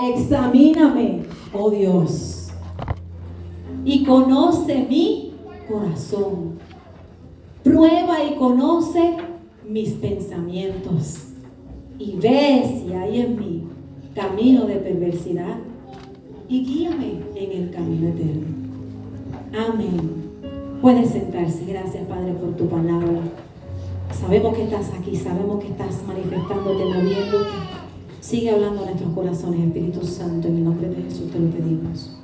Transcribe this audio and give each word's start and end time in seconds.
Examíname, 0.00 1.24
oh 1.52 1.70
Dios, 1.70 2.48
y 3.84 4.04
conoce 4.04 4.86
mi 4.88 5.34
corazón. 5.68 6.58
Prueba 7.64 8.22
y 8.22 8.36
conoce 8.36 9.16
mis 9.68 9.90
pensamientos. 9.94 11.24
Y 11.98 12.16
ve 12.16 12.62
si 12.64 12.92
hay 12.92 13.20
en 13.20 13.38
mí 13.38 13.66
camino 14.14 14.66
de 14.66 14.76
perversidad 14.76 15.58
y 16.48 16.64
guíame 16.64 17.20
en 17.34 17.62
el 17.62 17.70
camino 17.70 18.08
eterno. 18.08 18.46
Amén. 19.52 20.18
Puedes 20.80 21.10
sentarse. 21.10 21.64
Gracias, 21.66 22.06
Padre, 22.06 22.32
por 22.34 22.56
tu 22.56 22.68
palabra. 22.68 23.20
Sabemos 24.12 24.54
que 24.54 24.64
estás 24.64 24.90
aquí, 24.98 25.16
sabemos 25.16 25.62
que 25.62 25.68
estás 25.68 26.02
manifestándote, 26.06 26.84
moviendo. 26.84 27.38
Sigue 28.20 28.50
hablando 28.50 28.82
a 28.82 28.86
nuestros 28.86 29.12
corazones, 29.12 29.60
Espíritu 29.60 30.04
Santo, 30.04 30.48
en 30.48 30.56
el 30.56 30.64
nombre 30.64 30.88
de 30.88 31.02
Jesús 31.02 31.30
te 31.30 31.38
lo 31.38 31.50
pedimos. 31.50 32.16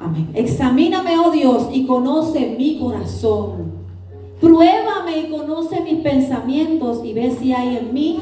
Amén. 0.00 0.30
Examíname, 0.34 1.18
oh 1.18 1.30
Dios, 1.30 1.68
y 1.72 1.86
conoce 1.86 2.56
mi 2.58 2.78
corazón. 2.78 3.86
Pruébame 4.40 5.20
y 5.20 5.30
conoce 5.30 5.80
mis 5.80 6.02
pensamientos 6.02 7.04
y 7.04 7.12
ve 7.12 7.30
si 7.30 7.52
hay 7.52 7.76
en 7.76 7.94
mí 7.94 8.18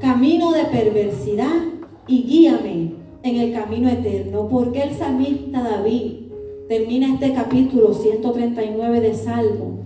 camino 0.00 0.52
de 0.52 0.64
perversidad 0.64 1.62
y 2.06 2.22
guíame 2.22 2.94
en 3.22 3.36
el 3.36 3.52
camino 3.52 3.88
eterno. 3.88 4.48
Porque 4.48 4.82
el 4.82 4.94
salmista 4.94 5.62
David 5.62 6.28
termina 6.68 7.12
este 7.14 7.32
capítulo 7.34 7.92
139 7.92 9.00
de 9.00 9.14
Salmo 9.14 9.80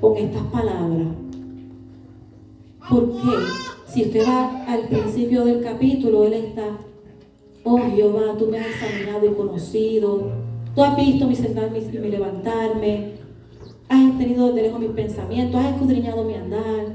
con 0.00 0.16
estas 0.16 0.42
palabras. 0.44 1.08
¿Por 2.88 3.10
qué? 3.10 3.75
Si 3.96 4.02
usted 4.02 4.28
va 4.28 4.62
al 4.66 4.88
principio 4.88 5.46
del 5.46 5.62
capítulo, 5.62 6.26
él 6.26 6.34
está, 6.34 6.64
oh 7.64 7.78
Jehová, 7.78 8.36
tú 8.38 8.46
me 8.48 8.58
has 8.58 8.66
examinado 8.66 9.24
y 9.24 9.32
conocido, 9.32 10.32
tú 10.74 10.84
has 10.84 10.94
visto 10.98 11.26
mi 11.26 11.34
sentarme 11.34 11.78
y 11.78 11.96
mi 11.96 12.10
levantarme, 12.10 13.12
has 13.88 14.18
tenido 14.18 14.52
de 14.52 14.64
lejos 14.64 14.80
mis 14.80 14.90
pensamientos, 14.90 15.58
has 15.58 15.72
escudriñado 15.72 16.24
mi 16.24 16.34
andar. 16.34 16.92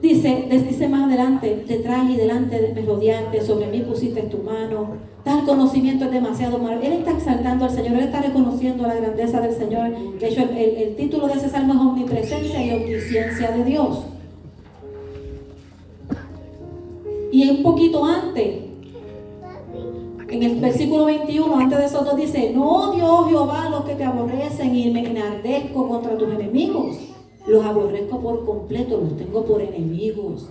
Dice, 0.00 0.46
dice 0.48 0.88
más 0.88 1.08
adelante, 1.08 1.64
detrás 1.66 2.08
y 2.08 2.14
delante 2.14 2.62
de 2.62 2.72
me 2.72 2.82
rodeaste, 2.82 3.40
sobre 3.40 3.66
mí 3.66 3.80
pusiste 3.80 4.22
tu 4.22 4.38
mano. 4.38 4.90
Tal 5.24 5.44
conocimiento 5.44 6.04
es 6.04 6.12
demasiado 6.12 6.60
malo. 6.60 6.80
Él 6.80 6.92
está 6.92 7.10
exaltando 7.10 7.64
al 7.64 7.72
Señor, 7.72 7.94
él 7.94 8.04
está 8.04 8.22
reconociendo 8.22 8.86
la 8.86 8.94
grandeza 8.94 9.40
del 9.40 9.52
Señor. 9.52 9.90
De 10.20 10.28
hecho, 10.28 10.42
el 10.42 10.94
título 10.94 11.26
de 11.26 11.32
ese 11.32 11.48
salmo 11.48 11.74
es 11.74 11.80
Omnipresencia 11.80 12.64
y 12.64 12.70
Omnisciencia 12.70 13.50
de 13.50 13.64
Dios. 13.64 14.13
Y 17.34 17.50
un 17.50 17.64
poquito 17.64 18.04
antes, 18.04 18.60
en 20.28 20.42
el 20.44 20.60
versículo 20.60 21.06
21, 21.06 21.56
antes 21.56 21.78
de 21.80 21.84
eso, 21.86 22.16
dice, 22.16 22.52
no 22.54 22.92
Dios 22.92 23.28
Jehová 23.28 23.68
los 23.70 23.84
que 23.84 23.96
te 23.96 24.04
aborrecen 24.04 24.76
y 24.76 24.88
me 24.92 25.04
enardezco 25.04 25.88
contra 25.88 26.16
tus 26.16 26.28
enemigos. 26.28 26.96
Los 27.48 27.64
aborrezco 27.64 28.20
por 28.20 28.44
completo, 28.46 29.00
los 29.00 29.16
tengo 29.16 29.44
por 29.44 29.60
enemigos. 29.60 30.48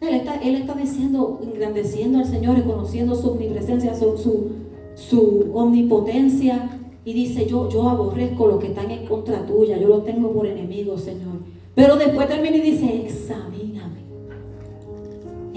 Él 0.00 0.14
está, 0.14 0.36
él 0.36 0.54
está 0.54 0.74
diciendo, 0.74 1.40
engrandeciendo 1.42 2.20
al 2.20 2.26
Señor, 2.26 2.54
reconociendo 2.54 3.16
su 3.16 3.30
omnipresencia, 3.30 3.92
su, 3.96 4.16
su, 4.16 4.50
su 4.94 5.50
omnipotencia. 5.52 6.78
Y 7.04 7.12
dice, 7.12 7.46
yo, 7.46 7.68
yo 7.68 7.88
aborrezco 7.88 8.46
los 8.46 8.60
que 8.60 8.68
están 8.68 8.92
en 8.92 9.04
contra 9.04 9.44
tuya, 9.44 9.76
yo 9.78 9.88
los 9.88 10.04
tengo 10.04 10.30
por 10.30 10.46
enemigos, 10.46 11.00
Señor. 11.02 11.40
Pero 11.74 11.96
después 11.96 12.28
termina 12.28 12.56
y 12.56 12.60
dice, 12.60 13.02
examíname, 13.04 14.07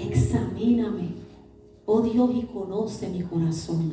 examíname, 0.08 1.10
oh 1.86 2.00
Dios, 2.02 2.30
y 2.34 2.42
conoce 2.42 3.08
mi 3.08 3.22
corazón. 3.22 3.92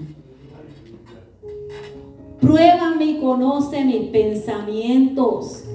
Pruébame 2.40 3.06
y 3.06 3.20
conoce 3.20 3.84
mis 3.84 4.10
pensamientos 4.10 5.66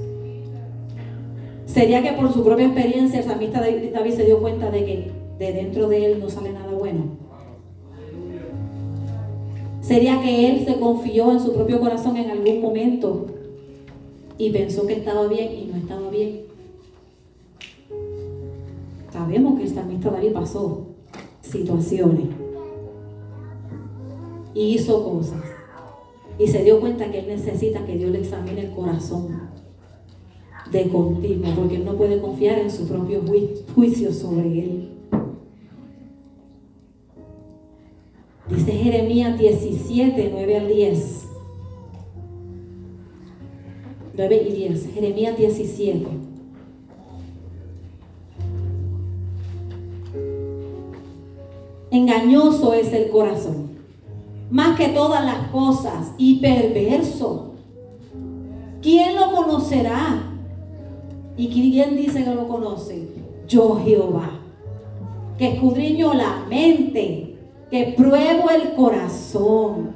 Sería 1.74 2.04
que 2.04 2.12
por 2.12 2.32
su 2.32 2.44
propia 2.44 2.66
experiencia 2.66 3.18
el 3.18 3.24
salmista 3.24 3.60
David 3.60 4.12
se 4.12 4.24
dio 4.24 4.38
cuenta 4.38 4.70
de 4.70 4.84
que 4.84 5.10
de 5.40 5.52
dentro 5.52 5.88
de 5.88 6.06
él 6.06 6.20
no 6.20 6.30
sale 6.30 6.52
nada 6.52 6.70
bueno. 6.70 7.02
Sería 9.80 10.22
que 10.22 10.48
él 10.48 10.64
se 10.64 10.78
confió 10.78 11.32
en 11.32 11.40
su 11.40 11.52
propio 11.52 11.80
corazón 11.80 12.16
en 12.16 12.30
algún 12.30 12.62
momento 12.62 13.26
y 14.38 14.50
pensó 14.50 14.86
que 14.86 14.92
estaba 14.92 15.26
bien 15.26 15.52
y 15.52 15.64
no 15.64 15.76
estaba 15.76 16.08
bien. 16.10 16.43
Sabemos 19.24 19.56
que 19.56 19.62
el 19.62 19.70
salmista 19.70 20.10
David 20.10 20.32
pasó 20.34 20.86
situaciones 21.40 22.26
y 24.52 24.74
hizo 24.74 25.02
cosas 25.02 25.40
y 26.38 26.46
se 26.46 26.62
dio 26.62 26.78
cuenta 26.78 27.10
que 27.10 27.20
él 27.20 27.28
necesita 27.28 27.86
que 27.86 27.96
Dios 27.96 28.10
le 28.10 28.18
examine 28.18 28.66
el 28.66 28.72
corazón 28.72 29.48
de 30.70 30.88
continuo, 30.88 31.54
porque 31.56 31.76
él 31.76 31.86
no 31.86 31.94
puede 31.94 32.20
confiar 32.20 32.58
en 32.58 32.70
su 32.70 32.86
propio 32.86 33.22
juicio 33.74 34.12
sobre 34.12 34.62
él. 34.62 34.90
Dice 38.50 38.72
Jeremías 38.72 39.38
17, 39.38 40.28
9 40.32 40.58
al 40.58 40.68
10. 40.68 41.28
9 44.18 44.46
y 44.48 44.52
10. 44.52 44.92
Jeremías 44.92 45.38
17. 45.38 46.33
Engañoso 51.94 52.74
es 52.74 52.92
el 52.92 53.08
corazón, 53.08 53.68
más 54.50 54.76
que 54.76 54.88
todas 54.88 55.24
las 55.24 55.46
cosas, 55.52 56.10
y 56.18 56.40
perverso. 56.40 57.52
¿Quién 58.82 59.14
lo 59.14 59.30
conocerá? 59.30 60.24
¿Y 61.36 61.46
quién 61.46 61.96
dice 61.96 62.24
que 62.24 62.34
lo 62.34 62.48
conoce? 62.48 63.10
Yo 63.46 63.80
Jehová, 63.84 64.28
que 65.38 65.52
escudriño 65.52 66.14
la 66.14 66.44
mente, 66.50 67.36
que 67.70 67.94
pruebo 67.96 68.50
el 68.50 68.72
corazón, 68.72 69.94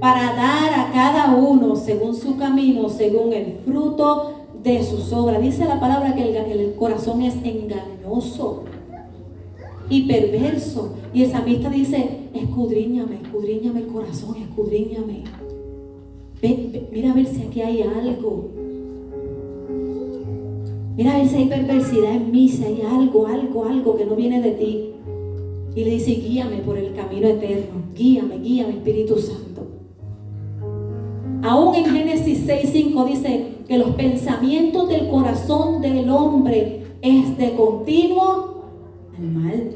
para 0.00 0.34
dar 0.34 0.72
a 0.72 0.92
cada 0.94 1.34
uno 1.36 1.76
según 1.76 2.14
su 2.14 2.38
camino, 2.38 2.88
según 2.88 3.34
el 3.34 3.58
fruto 3.66 4.32
de 4.62 4.82
sus 4.82 5.12
obras. 5.12 5.42
Dice 5.42 5.66
la 5.66 5.78
palabra 5.78 6.14
que 6.14 6.22
el, 6.22 6.74
corazón 6.76 7.20
es 7.20 7.34
engañoso 7.44 8.64
y 9.92 10.02
perverso. 10.04 10.94
Y 11.12 11.24
el 11.24 11.30
salmista 11.30 11.68
dice, 11.68 12.30
escudriñame, 12.32 13.16
escudriñame 13.22 13.80
el 13.80 13.86
corazón, 13.88 14.36
escudriñame. 14.36 15.24
mira 16.90 17.12
a 17.12 17.14
ver 17.14 17.26
si 17.26 17.42
aquí 17.42 17.60
hay 17.60 17.82
algo 17.82 18.48
Mira 20.96 21.14
a 21.14 21.18
ver 21.18 21.28
si 21.28 21.36
hay 21.36 21.44
perversidad 21.46 22.14
en 22.14 22.30
mí, 22.30 22.48
si 22.48 22.64
hay 22.64 22.82
algo, 22.82 23.26
algo, 23.26 23.64
algo 23.64 23.96
que 23.96 24.04
no 24.06 24.14
viene 24.14 24.40
de 24.40 24.50
ti. 24.52 24.90
Y 25.74 25.84
le 25.84 25.90
dice, 25.90 26.12
guíame 26.12 26.58
por 26.58 26.76
el 26.76 26.94
camino 26.94 27.28
eterno. 27.28 27.82
Guíame, 27.94 28.38
guíame, 28.38 28.72
Espíritu 28.74 29.16
Santo. 29.16 29.66
Aún 31.42 31.74
en 31.74 31.84
Génesis 31.86 32.46
6.5 32.46 33.06
dice 33.06 33.46
que 33.66 33.78
los 33.78 33.90
pensamientos 33.90 34.88
del 34.88 35.08
corazón 35.08 35.80
del 35.80 36.08
hombre 36.10 36.82
es 37.00 37.36
de 37.36 37.54
continuo 37.54 38.51
el 39.18 39.28
mal. 39.30 39.72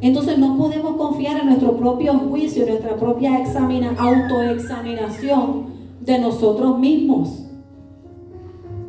Entonces 0.00 0.38
no 0.38 0.56
podemos 0.56 0.96
confiar 0.96 1.40
en 1.40 1.46
nuestro 1.46 1.76
propio 1.76 2.14
juicio, 2.14 2.62
en 2.62 2.70
nuestra 2.70 2.96
propia 2.96 3.38
examina, 3.40 3.94
autoexaminación 3.98 5.66
de 6.00 6.18
nosotros 6.18 6.78
mismos. 6.78 7.44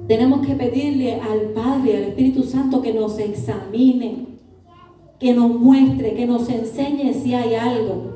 Tenemos 0.08 0.46
que 0.46 0.56
pedirle 0.56 1.16
al 1.16 1.52
Padre, 1.56 1.98
al 1.98 2.04
Espíritu 2.04 2.44
Santo 2.44 2.82
que 2.82 2.94
nos 2.94 3.18
examine, 3.20 4.28
que 5.20 5.34
nos 5.34 5.50
muestre, 5.50 6.14
que 6.14 6.26
nos 6.26 6.50
enseñe 6.50 7.14
si 7.14 7.34
hay 7.34 7.56
algo. 7.56 8.09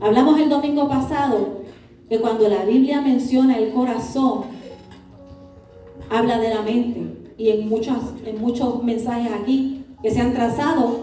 Hablamos 0.00 0.38
el 0.40 0.48
domingo 0.48 0.88
pasado 0.88 1.62
que 2.08 2.18
cuando 2.18 2.48
la 2.48 2.64
Biblia 2.64 3.00
menciona 3.00 3.56
el 3.58 3.72
corazón, 3.72 4.42
habla 6.10 6.38
de 6.38 6.50
la 6.50 6.62
mente. 6.62 7.00
Y 7.36 7.48
en, 7.48 7.68
muchos, 7.68 7.96
en 8.24 8.40
muchos 8.40 8.82
mensajes 8.84 9.32
aquí 9.32 9.83
que 10.04 10.10
se 10.10 10.20
han 10.20 10.34
trazado, 10.34 10.98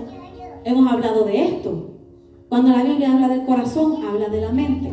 hemos 0.64 0.92
hablado 0.92 1.24
de 1.24 1.44
esto. 1.44 1.90
Cuando 2.50 2.70
la 2.70 2.84
Biblia 2.84 3.12
habla 3.12 3.30
del 3.30 3.48
corazón, 3.48 3.96
habla 4.06 4.30
de 4.30 4.42
la 4.42 4.52
mente. 4.52 4.92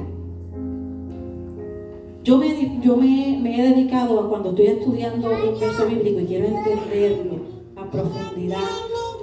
Yo, 2.24 2.38
me, 2.38 2.80
yo 2.82 2.96
me, 2.96 3.54
he 3.54 3.68
dedicado 3.68 4.18
a 4.18 4.30
cuando 4.30 4.48
estoy 4.48 4.68
estudiando 4.68 5.28
un 5.28 5.60
verso 5.60 5.86
bíblico 5.86 6.20
y 6.20 6.24
quiero 6.24 6.46
entenderlo 6.46 7.34
a 7.76 7.90
profundidad, 7.90 8.64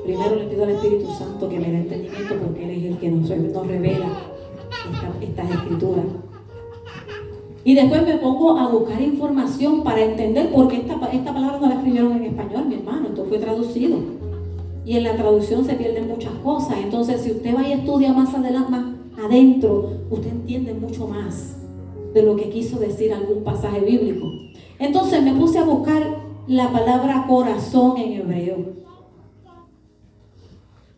primero 0.04 0.36
le 0.36 0.46
pido 0.46 0.64
al 0.66 0.70
Espíritu 0.70 1.08
Santo 1.18 1.50
que 1.50 1.60
me 1.60 1.72
dé 1.72 1.78
entendimiento 1.78 2.36
porque 2.46 2.64
Él 2.66 2.70
es 2.70 2.92
el 2.92 2.98
que 3.00 3.10
nos, 3.10 3.28
revela 3.68 4.08
estas 5.20 5.50
escrituras. 5.50 6.06
Y 7.64 7.74
después 7.74 8.06
me 8.06 8.18
pongo 8.18 8.56
a 8.60 8.68
buscar 8.68 9.02
información 9.02 9.84
para 9.84 10.04
entender 10.04 10.52
por 10.52 10.68
qué 10.68 10.78
esta, 10.78 10.94
esta 11.12 11.34
palabra 11.34 11.58
no 11.60 11.70
la 11.70 11.76
escribieron 11.76 12.12
en 12.18 12.26
español, 12.26 12.66
mi 12.68 12.76
hermano, 12.76 13.08
esto 13.08 13.26
fue 13.26 13.40
traducido. 13.40 14.15
Y 14.86 14.98
en 14.98 15.04
la 15.04 15.16
traducción 15.16 15.66
se 15.66 15.74
pierden 15.74 16.08
muchas 16.08 16.34
cosas. 16.44 16.78
Entonces, 16.84 17.22
si 17.22 17.32
usted 17.32 17.56
va 17.56 17.68
y 17.68 17.74
estudia 17.74 18.14
más 18.14 18.34
adelante, 18.34 18.72
más 18.72 18.86
adentro, 19.24 19.92
usted 20.10 20.30
entiende 20.30 20.74
mucho 20.74 21.08
más 21.08 21.58
de 22.14 22.22
lo 22.22 22.36
que 22.36 22.50
quiso 22.50 22.80
decir 22.80 23.12
algún 23.12 23.44
pasaje 23.44 23.80
bíblico. 23.82 24.26
Entonces 24.80 25.24
me 25.24 25.34
puse 25.34 25.60
a 25.60 25.64
buscar 25.64 26.24
la 26.48 26.72
palabra 26.72 27.26
corazón 27.28 27.98
en 27.98 28.14
hebreo. 28.14 28.76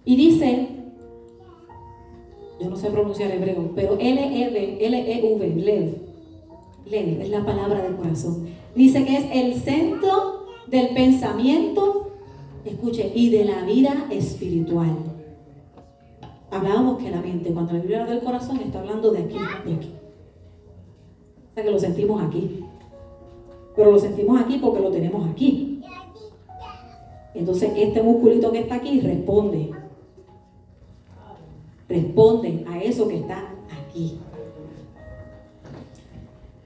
Y 0.04 0.16
dice, 0.16 0.69
yo 2.62 2.69
no 2.69 2.75
sé 2.75 2.90
pronunciar 2.90 3.31
hebreo, 3.31 3.72
pero 3.75 3.98
L-E-V, 4.00 4.86
L-E-V, 4.86 5.56
Lev, 5.56 5.98
Lev, 6.86 7.22
es 7.22 7.30
la 7.30 7.45
palabra 7.45 7.81
del 7.81 7.95
corazón. 7.95 8.48
Dice 8.75 9.06
que 9.06 9.18
es 9.18 9.25
el 9.33 9.56
centro 9.56 10.45
del 10.68 10.90
pensamiento, 10.90 12.06
escuche, 12.69 13.12
y 13.14 13.30
de 13.30 13.46
la 13.46 13.64
vida 13.64 14.08
espiritual. 14.10 14.96
Hablábamos 16.52 16.98
que 16.98 17.12
la 17.12 17.22
mente, 17.22 17.52
cuando 17.52 17.74
la 17.74 17.80
Biblia 17.80 18.02
habla 18.02 18.14
del 18.14 18.24
corazón, 18.24 18.60
está 18.60 18.80
hablando 18.80 19.12
de 19.12 19.19
aquí, 19.19 19.38
de 19.66 19.74
aquí. 19.74 19.92
O 21.52 21.54
sea 21.54 21.64
que 21.64 21.72
lo 21.72 21.80
sentimos 21.80 22.22
aquí. 22.24 22.64
Pero 23.75 23.92
lo 23.92 24.00
sentimos 24.00 24.40
aquí 24.42 24.58
porque 24.58 24.80
lo 24.80 24.90
tenemos 24.90 25.30
aquí. 25.30 25.81
Entonces 27.36 27.72
este 27.75 28.02
musculito 28.02 28.52
que 28.52 28.60
está 28.60 28.75
aquí 28.75 29.00
responde. 29.00 29.72
Responde 31.88 32.66
a 32.68 32.80
eso 32.80 33.08
que 33.08 33.18
está 33.18 33.50
aquí. 33.69 34.18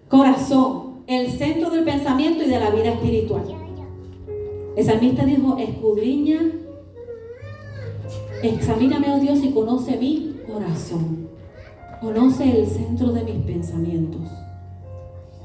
Corazón, 0.09 1.03
el 1.07 1.29
centro 1.31 1.69
del 1.69 1.83
pensamiento 1.83 2.43
y 2.43 2.49
de 2.49 2.59
la 2.59 2.69
vida 2.69 2.91
espiritual. 2.91 3.60
El 4.75 4.85
salmista 4.85 5.25
dijo, 5.25 5.57
escudriña, 5.57 6.39
examíname, 8.41 9.13
oh 9.13 9.19
Dios, 9.19 9.43
y 9.43 9.51
conoce 9.51 9.97
mi 9.97 10.37
corazón. 10.47 11.27
Conoce 11.99 12.61
el 12.61 12.67
centro 12.67 13.11
de 13.11 13.23
mis 13.23 13.45
pensamientos. 13.45 14.21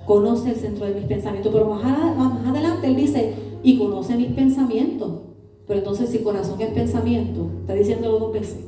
Conoce 0.07 0.51
el 0.51 0.57
centro 0.57 0.87
de 0.87 0.95
mis 0.95 1.05
pensamientos. 1.05 1.53
Pero 1.53 1.75
más, 1.75 2.47
adelante 2.47 2.87
él 2.87 2.97
dice, 2.97 3.35
y 3.63 3.79
conoce 3.79 4.17
mis 4.17 4.29
pensamientos. 4.29 5.13
Pero 5.67 5.81
entonces 5.81 6.11
si 6.11 6.19
corazón 6.21 6.61
es 6.61 6.71
pensamiento, 6.71 7.51
está 7.61 7.75
diciéndolo 7.75 8.21
dos 8.21 8.33
veces. 8.33 8.65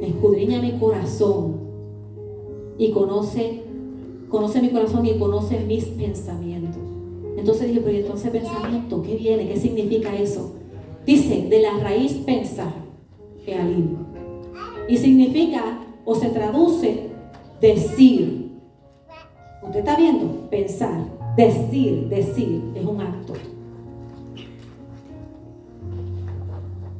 Escudriña 0.00 0.62
mi 0.62 0.78
corazón 0.78 1.56
y 2.78 2.92
conoce, 2.92 3.64
conoce 4.28 4.62
mi 4.62 4.70
corazón 4.70 5.04
y 5.04 5.18
conoce 5.18 5.64
mis 5.64 5.86
pensamientos. 5.86 6.87
Entonces 7.38 7.68
dije, 7.68 7.80
pero 7.80 7.98
entonces 7.98 8.30
pensamiento, 8.30 9.02
¿qué 9.02 9.14
viene? 9.14 9.48
¿Qué 9.48 9.56
significa 9.56 10.14
eso? 10.16 10.54
Dice, 11.06 11.46
de 11.48 11.62
la 11.62 11.78
raíz 11.78 12.14
pensar. 12.26 12.72
Y 14.88 14.96
significa, 14.96 15.80
o 16.04 16.14
se 16.14 16.28
traduce, 16.30 17.10
decir. 17.60 18.58
¿Usted 19.62 19.78
está 19.78 19.96
viendo? 19.96 20.48
Pensar, 20.50 21.04
decir, 21.36 22.08
decir, 22.08 22.62
es 22.74 22.84
un 22.84 23.00
acto. 23.00 23.34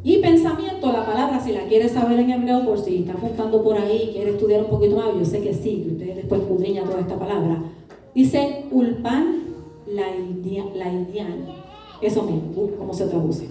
Y 0.05 0.19
pensamiento, 0.19 0.93
la 0.93 1.05
palabra, 1.05 1.41
si 1.41 1.53
la 1.53 1.65
quiere 1.65 1.89
saber 1.89 2.21
en 2.21 2.31
hebreo, 2.31 2.65
por 2.65 2.79
si 2.79 2.99
está 2.99 3.13
apuntando 3.13 3.63
por 3.63 3.77
ahí 3.77 4.11
y 4.11 4.13
quiere 4.13 4.31
estudiar 4.31 4.63
un 4.63 4.71
poquito 4.71 4.97
más, 4.97 5.07
yo 5.19 5.25
sé 5.25 5.43
que 5.43 5.53
sí, 5.53 5.83
que 5.85 5.93
ustedes 5.93 6.17
después 6.17 6.41
escudriñan 6.41 6.85
toda 6.85 7.01
esta 7.01 7.19
palabra. 7.19 7.63
Dice 8.15 8.65
ulpan 8.71 9.48
la, 9.93 10.89
indiana. 10.91 11.37
Eso 12.01 12.23
mismo, 12.23 12.71
cómo 12.79 12.93
se 12.93 13.07
traduce. 13.07 13.49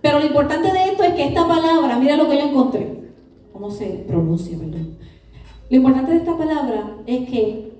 Pero 0.00 0.18
lo 0.18 0.26
importante 0.26 0.72
de 0.72 0.84
esto 0.84 1.02
es 1.02 1.14
que 1.14 1.28
esta 1.28 1.46
palabra, 1.46 1.98
mira 1.98 2.16
lo 2.16 2.28
que 2.28 2.36
yo 2.36 2.48
encontré. 2.48 3.12
¿Cómo 3.52 3.70
se 3.70 3.86
pronuncia, 4.06 4.58
perdón? 4.58 4.98
Lo 5.70 5.76
importante 5.76 6.10
de 6.12 6.16
esta 6.18 6.36
palabra 6.36 6.96
es 7.06 7.28
que 7.28 7.72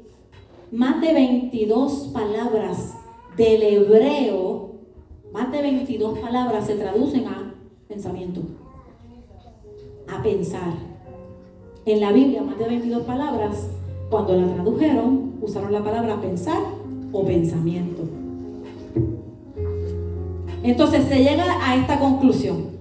más 0.72 1.00
de 1.00 1.12
22 1.12 2.10
palabras 2.12 2.94
del 3.36 3.62
hebreo 3.62 4.64
más 5.34 5.50
de 5.50 5.62
22 5.62 6.20
palabras 6.20 6.64
se 6.64 6.76
traducen 6.76 7.26
a 7.26 7.52
pensamiento, 7.88 8.40
a 10.08 10.22
pensar. 10.22 10.74
En 11.84 12.00
la 12.00 12.12
Biblia, 12.12 12.44
más 12.44 12.56
de 12.56 12.66
22 12.66 13.02
palabras, 13.02 13.68
cuando 14.10 14.36
la 14.36 14.46
tradujeron, 14.54 15.32
usaron 15.42 15.72
la 15.72 15.82
palabra 15.82 16.20
pensar 16.20 16.62
o 17.14 17.24
pensamiento. 17.24 18.02
Entonces 20.62 21.04
se 21.08 21.18
llega 21.22 21.44
a 21.62 21.76
esta 21.76 21.98
conclusión. 21.98 22.74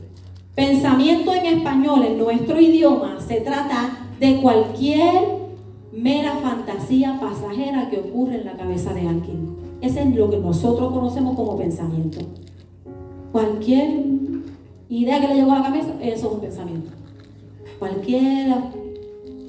Pensamiento 0.56 1.34
en 1.34 1.58
español, 1.58 2.04
en 2.06 2.18
nuestro 2.18 2.60
idioma, 2.60 3.20
se 3.20 3.42
trata 3.42 4.08
de 4.20 4.42
cualquier 4.42 5.44
mera 5.92 6.34
fantasía 6.38 7.20
pasajera 7.20 7.90
que 7.90 8.00
ocurre 8.00 8.38
en 8.38 8.46
la 8.46 8.54
cabeza 8.54 8.94
de 8.94 9.08
alguien. 9.08 9.56
Ese 9.82 10.02
es 10.02 10.16
lo 10.16 10.30
que 10.30 10.38
nosotros 10.38 10.92
conocemos 10.94 11.36
como 11.36 11.58
pensamiento. 11.58 12.20
Cualquier 13.32 14.06
idea 14.90 15.20
que 15.20 15.28
le 15.28 15.36
llegó 15.36 15.52
a 15.52 15.60
la 15.60 15.66
cabeza, 15.66 15.90
eso 16.02 16.28
es 16.28 16.34
un 16.34 16.40
pensamiento. 16.40 16.92
Cualquiera, 17.80 18.72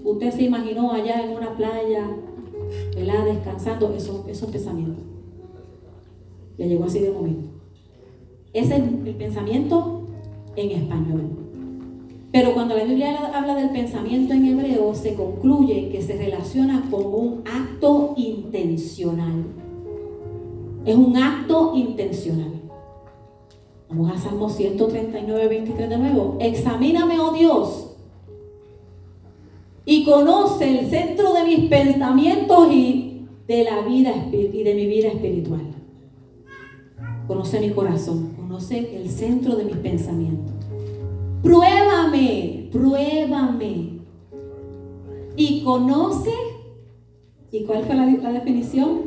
usted 0.04 0.30
se 0.32 0.42
imaginó 0.42 0.92
allá 0.92 1.22
en 1.22 1.36
una 1.36 1.50
playa, 1.50 2.04
¿verdad? 2.94 3.24
Descansando, 3.24 3.92
eso, 3.94 4.24
eso 4.28 4.46
es 4.46 4.52
pensamiento. 4.52 5.02
Le 6.56 6.68
llegó 6.68 6.84
así 6.84 7.00
de 7.00 7.10
momento. 7.10 7.48
Ese 8.52 8.76
es 8.76 8.82
el 8.82 9.14
pensamiento 9.16 10.06
en 10.56 10.70
español. 10.70 11.44
Pero 12.34 12.52
cuando 12.52 12.76
la 12.76 12.84
Biblia 12.84 13.30
habla 13.32 13.54
del 13.54 13.70
pensamiento 13.70 14.34
en 14.34 14.44
hebreo, 14.44 14.94
se 14.94 15.14
concluye 15.14 15.88
que 15.90 16.02
se 16.02 16.16
relaciona 16.16 16.88
con 16.90 17.06
un 17.06 17.42
acto 17.46 18.14
intencional. 18.16 19.44
Es 20.84 20.96
un 20.96 21.16
acto 21.16 21.72
intencional. 21.74 22.62
Vamos 23.88 24.10
a 24.10 24.18
Salmo 24.18 24.48
139, 24.48 25.48
23 25.48 25.88
de 25.88 25.98
nuevo. 25.98 26.36
Examíname, 26.40 27.20
oh 27.20 27.32
Dios, 27.32 27.83
y 29.86 30.04
conoce 30.04 30.78
el 30.78 30.88
centro 30.88 31.32
de 31.34 31.44
mis 31.44 31.68
pensamientos 31.68 32.72
y 32.72 33.26
de 33.46 33.64
la 33.64 33.80
vida 33.82 34.12
y 34.32 34.62
de 34.62 34.74
mi 34.74 34.86
vida 34.86 35.08
espiritual. 35.08 35.62
Conoce 37.26 37.60
mi 37.60 37.70
corazón, 37.70 38.34
conoce 38.36 38.96
el 38.96 39.10
centro 39.10 39.56
de 39.56 39.64
mis 39.64 39.76
pensamientos. 39.76 40.54
Pruébame, 41.42 42.68
pruébame. 42.72 43.94
Y 45.36 45.64
conoce, 45.64 46.30
¿y 47.50 47.64
cuál 47.64 47.84
fue 47.84 47.94
la, 47.96 48.06
la 48.06 48.32
definición? 48.32 49.02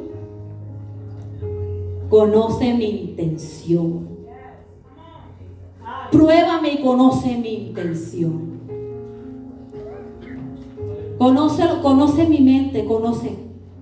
Conoce 2.09 2.73
mi 2.73 2.85
intención. 2.85 4.07
Pruébame 6.11 6.73
y 6.73 6.81
conoce 6.83 7.37
mi 7.37 7.67
intención. 7.67 8.56
Conoce, 11.17 11.63
conoce 11.81 12.27
mi 12.27 12.41
mente, 12.41 12.85
conoce, 12.85 13.31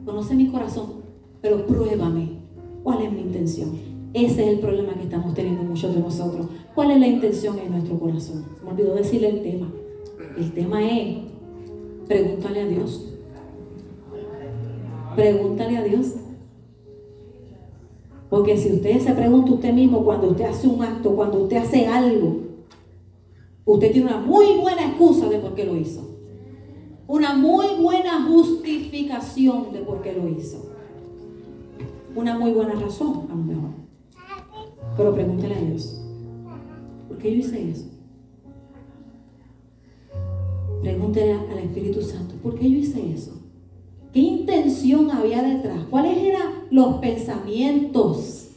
conoce 0.05 0.35
mi 0.35 0.47
corazón, 0.47 1.03
pero 1.41 1.65
pruébame 1.65 2.39
cuál 2.81 3.01
es 3.01 3.11
mi 3.11 3.21
intención. 3.21 3.77
Ese 4.13 4.43
es 4.43 4.47
el 4.53 4.59
problema 4.59 4.93
que 4.93 5.03
estamos 5.03 5.33
teniendo 5.33 5.63
muchos 5.63 5.93
de 5.93 5.99
nosotros. 5.99 6.47
¿Cuál 6.73 6.91
es 6.91 6.99
la 6.99 7.07
intención 7.07 7.59
en 7.59 7.71
nuestro 7.71 7.99
corazón? 7.99 8.45
Me 8.63 8.71
olvidó 8.71 8.95
decirle 8.95 9.29
el 9.29 9.41
tema. 9.41 9.69
El 10.37 10.53
tema 10.53 10.89
es, 10.89 11.17
pregúntale 12.07 12.61
a 12.61 12.67
Dios. 12.67 13.05
Pregúntale 15.15 15.77
a 15.77 15.83
Dios. 15.83 16.13
Porque 18.29 18.57
si 18.57 18.71
usted 18.71 18.99
se 19.01 19.13
pregunta 19.13 19.51
usted 19.51 19.73
mismo 19.73 20.05
cuando 20.05 20.29
usted 20.29 20.45
hace 20.45 20.69
un 20.69 20.81
acto, 20.81 21.13
cuando 21.13 21.43
usted 21.43 21.57
hace 21.57 21.85
algo, 21.85 22.37
usted 23.65 23.91
tiene 23.91 24.07
una 24.07 24.21
muy 24.21 24.57
buena 24.61 24.87
excusa 24.87 25.27
de 25.27 25.39
por 25.39 25.53
qué 25.53 25.65
lo 25.65 25.75
hizo. 25.75 26.14
Una 27.07 27.35
muy 27.35 27.67
buena 27.79 28.25
justificación 28.25 29.71
de 29.71 29.79
por 29.79 30.01
qué 30.01 30.13
lo 30.13 30.27
hizo. 30.27 30.71
Una 32.15 32.37
muy 32.37 32.51
buena 32.51 32.73
razón, 32.73 33.27
a 33.29 33.35
lo 33.35 33.43
mejor. 33.43 33.69
Pero 34.97 35.13
pregúntele 35.13 35.55
a 35.55 35.61
Dios. 35.61 36.01
¿Por 37.07 37.17
qué 37.17 37.31
yo 37.31 37.39
hice 37.39 37.69
eso? 37.69 37.85
Pregúntele 40.81 41.33
al 41.33 41.59
Espíritu 41.59 42.01
Santo. 42.01 42.35
¿Por 42.41 42.55
qué 42.57 42.69
yo 42.69 42.77
hice 42.77 43.13
eso? 43.13 43.33
¿Qué 44.11 44.19
intención 44.21 45.11
había 45.11 45.43
detrás? 45.43 45.85
¿Cuáles 45.89 46.17
eran 46.17 46.67
los 46.71 46.95
pensamientos 46.97 48.49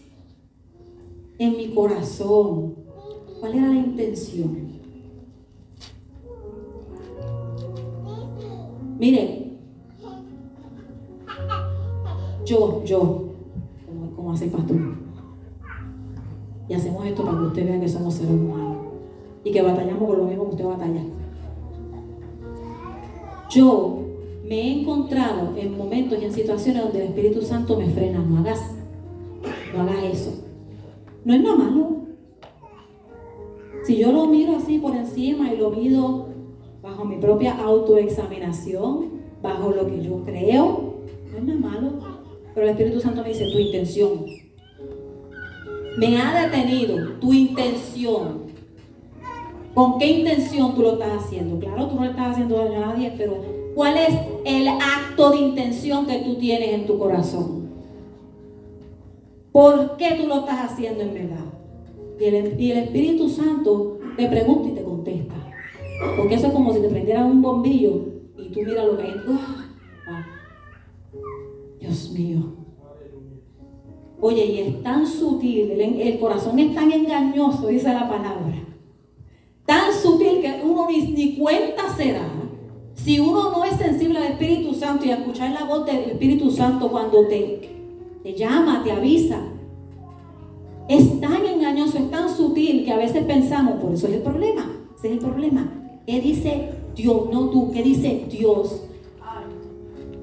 en 1.38 1.56
mi 1.56 1.74
corazón? 1.74 2.76
¿Cuál 3.40 3.56
era 3.56 3.66
la 3.68 3.74
intención? 3.74 4.77
Mire, 8.98 9.52
yo, 12.44 12.82
yo, 12.84 13.28
como, 14.16 14.32
hace 14.32 14.48
pastor, 14.48 14.76
Y 16.68 16.74
hacemos 16.74 17.06
esto 17.06 17.24
para 17.24 17.38
que 17.38 17.44
usted 17.44 17.64
vea 17.66 17.80
que 17.80 17.88
somos 17.88 18.14
seres 18.14 18.32
humanos 18.32 18.78
y 19.44 19.52
que 19.52 19.62
batallamos 19.62 20.08
con 20.08 20.18
lo 20.18 20.24
mismo 20.24 20.44
que 20.44 20.50
usted 20.50 20.64
batalla. 20.64 21.02
Yo 23.50 24.02
me 24.44 24.56
he 24.56 24.80
encontrado 24.80 25.56
en 25.56 25.78
momentos 25.78 26.18
y 26.20 26.24
en 26.24 26.32
situaciones 26.32 26.82
donde 26.82 27.02
el 27.02 27.08
Espíritu 27.08 27.42
Santo 27.42 27.78
me 27.78 27.88
frena, 27.90 28.18
no 28.18 28.38
hagas, 28.38 28.60
no 29.74 29.82
hagas 29.82 30.04
eso. 30.04 30.44
No 31.24 31.34
es 31.34 31.42
nada 31.42 31.56
malo. 31.56 31.98
Si 33.84 33.96
yo 33.96 34.12
lo 34.12 34.26
miro 34.26 34.56
así 34.56 34.78
por 34.78 34.96
encima 34.96 35.52
y 35.52 35.56
lo 35.56 35.70
mido 35.70 36.27
bajo 36.88 37.04
mi 37.04 37.16
propia 37.16 37.56
autoexaminación, 37.58 39.10
bajo 39.42 39.70
lo 39.70 39.86
que 39.86 40.02
yo 40.02 40.22
creo, 40.24 40.94
no 41.30 41.38
es 41.38 41.44
nada 41.44 41.60
malo. 41.60 41.92
Pero 42.54 42.66
el 42.66 42.72
Espíritu 42.72 43.00
Santo 43.00 43.22
me 43.22 43.28
dice, 43.28 43.50
tu 43.52 43.58
intención. 43.58 44.24
Me 45.98 46.20
ha 46.20 46.46
detenido 46.46 47.12
tu 47.20 47.32
intención. 47.32 48.48
¿Con 49.74 49.98
qué 49.98 50.06
intención 50.06 50.74
tú 50.74 50.82
lo 50.82 50.92
estás 50.94 51.24
haciendo? 51.24 51.58
Claro, 51.58 51.86
tú 51.86 51.96
no 51.96 52.04
le 52.04 52.10
estás 52.10 52.32
haciendo 52.32 52.56
daño 52.56 52.78
a 52.78 52.86
nadie, 52.86 53.14
pero 53.16 53.36
¿cuál 53.74 53.96
es 53.96 54.14
el 54.44 54.68
acto 54.68 55.30
de 55.30 55.36
intención 55.36 56.06
que 56.06 56.18
tú 56.18 56.36
tienes 56.36 56.70
en 56.70 56.86
tu 56.86 56.98
corazón? 56.98 57.68
¿Por 59.52 59.96
qué 59.96 60.16
tú 60.20 60.26
lo 60.26 60.40
estás 60.40 60.72
haciendo 60.72 61.02
en 61.02 61.14
verdad? 61.14 61.44
Y 62.18 62.24
el, 62.24 62.60
y 62.60 62.72
el 62.72 62.78
Espíritu 62.78 63.28
Santo 63.28 63.98
te 64.16 64.26
pregunta 64.26 64.68
y 64.68 64.72
te. 64.72 64.87
Porque 66.16 66.34
eso 66.34 66.48
es 66.48 66.52
como 66.52 66.72
si 66.72 66.80
te 66.80 66.88
prendieran 66.88 67.30
un 67.30 67.42
bombillo 67.42 68.06
y 68.36 68.48
tú 68.50 68.60
miras 68.60 68.86
lo 68.86 68.96
que 68.96 69.02
hay. 69.04 69.14
Ah, 70.08 70.26
Dios 71.80 72.10
mío. 72.12 72.58
Oye, 74.20 74.46
y 74.46 74.60
es 74.60 74.82
tan 74.82 75.06
sutil, 75.06 75.70
el, 75.70 76.18
corazón 76.18 76.58
es 76.58 76.74
tan 76.74 76.90
engañoso, 76.90 77.68
dice 77.68 77.92
la 77.92 78.08
palabra. 78.08 78.64
Tan 79.64 79.92
sutil 79.92 80.40
que 80.40 80.60
uno 80.64 80.88
ni, 80.88 81.36
cuenta 81.36 81.94
se 81.96 82.12
da. 82.12 82.28
Si 82.94 83.20
uno 83.20 83.52
no 83.52 83.64
es 83.64 83.76
sensible 83.76 84.18
al 84.18 84.32
Espíritu 84.32 84.74
Santo 84.74 85.04
y 85.04 85.10
a 85.10 85.18
escuchar 85.18 85.52
la 85.52 85.64
voz 85.64 85.86
del 85.86 85.98
Espíritu 85.98 86.50
Santo 86.50 86.90
cuando 86.90 87.28
te, 87.28 88.18
te 88.24 88.34
llama, 88.34 88.82
te 88.82 88.90
avisa, 88.90 89.40
es 90.88 91.20
tan 91.20 91.46
engañoso, 91.46 91.98
es 91.98 92.10
tan 92.10 92.28
sutil 92.28 92.84
que 92.84 92.90
a 92.90 92.96
veces 92.96 93.24
pensamos, 93.24 93.74
por 93.80 93.92
eso 93.92 94.08
es 94.08 94.14
el 94.14 94.22
problema, 94.22 94.68
ese 94.96 95.08
es 95.08 95.12
el 95.12 95.18
problema. 95.20 95.77
¿Qué 96.08 96.22
dice 96.22 96.70
Dios? 96.96 97.28
No 97.30 97.50
tú, 97.50 97.70
¿qué 97.70 97.82
dice 97.82 98.24
Dios? 98.30 98.82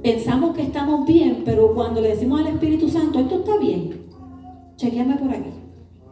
Pensamos 0.01 0.55
que 0.55 0.63
estamos 0.63 1.05
bien, 1.05 1.43
pero 1.45 1.75
cuando 1.75 2.01
le 2.01 2.09
decimos 2.09 2.41
al 2.41 2.47
Espíritu 2.47 2.89
Santo, 2.89 3.19
esto 3.19 3.35
está 3.35 3.59
bien, 3.59 3.91
chequeame 4.77 5.15
por 5.17 5.29
aquí, 5.29 5.51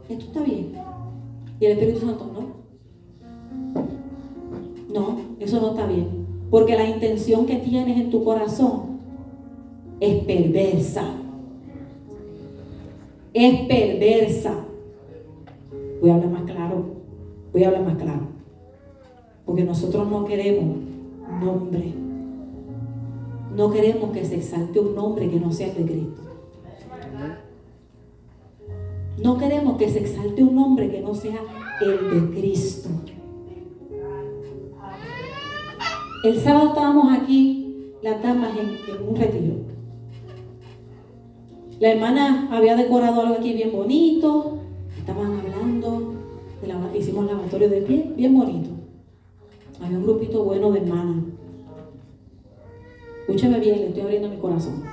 esto 0.10 0.26
está 0.26 0.44
bien. 0.44 0.74
Y 1.60 1.66
el 1.66 1.72
Espíritu 1.72 2.06
Santo, 2.06 2.30
no. 2.32 2.54
No, 4.94 5.18
eso 5.40 5.60
no 5.60 5.70
está 5.72 5.88
bien. 5.88 6.28
Porque 6.52 6.76
la 6.76 6.88
intención 6.88 7.48
que 7.48 7.56
tienes 7.56 8.00
en 8.00 8.12
tu 8.12 8.24
corazón 8.24 9.00
es 10.00 10.24
perversa. 10.24 11.16
Es 13.34 13.62
perversa. 13.62 14.54
Voy 16.00 16.12
a 16.12 16.14
hablar 16.14 16.30
más 16.30 16.44
claro. 16.44 16.86
Voy 17.52 17.64
a 17.64 17.68
hablar 17.70 17.86
más 17.86 17.96
claro. 17.96 18.43
Porque 19.46 19.64
nosotros 19.64 20.10
no 20.10 20.26
queremos 20.26 20.78
nombre. 21.42 21.94
No 23.56 23.72
queremos 23.72 24.12
que 24.12 24.26
se 24.26 24.36
exalte 24.36 24.80
un 24.80 24.96
nombre 24.96 25.30
que 25.30 25.40
no 25.40 25.52
sea 25.52 25.68
el 25.68 25.76
de 25.76 25.92
Cristo. 25.92 26.22
No 29.22 29.38
queremos 29.38 29.78
que 29.78 29.90
se 29.90 30.00
exalte 30.00 30.44
un 30.44 30.56
nombre 30.56 30.90
que 30.90 31.02
no 31.02 31.14
sea 31.14 31.40
el 31.82 32.32
de 32.32 32.40
Cristo. 32.40 32.90
El 36.24 36.40
sábado 36.40 36.70
estábamos 36.70 37.12
aquí, 37.12 37.92
las 38.02 38.24
damas, 38.24 38.52
en, 38.58 39.08
un 39.08 39.16
retiro. 39.16 39.56
La 41.80 41.92
hermana 41.92 42.48
había 42.50 42.78
decorado 42.78 43.22
algo 43.22 43.36
aquí 43.36 43.54
bien 43.54 43.74
bonito. 43.74 44.60
Estaban 44.98 45.40
hablando, 45.40 46.14
hicimos 46.98 47.26
lavatorio 47.26 47.70
de 47.70 47.82
pie, 47.82 48.14
bien 48.16 48.34
bonito. 48.34 48.73
Había 49.84 49.98
un 49.98 50.04
grupito 50.04 50.44
bueno 50.44 50.72
de 50.72 50.80
hermanas. 50.80 51.26
Escúcheme 53.22 53.60
bien, 53.60 53.80
le 53.80 53.88
estoy 53.88 54.04
abriendo 54.04 54.30
mi 54.30 54.38
corazón. 54.38 54.84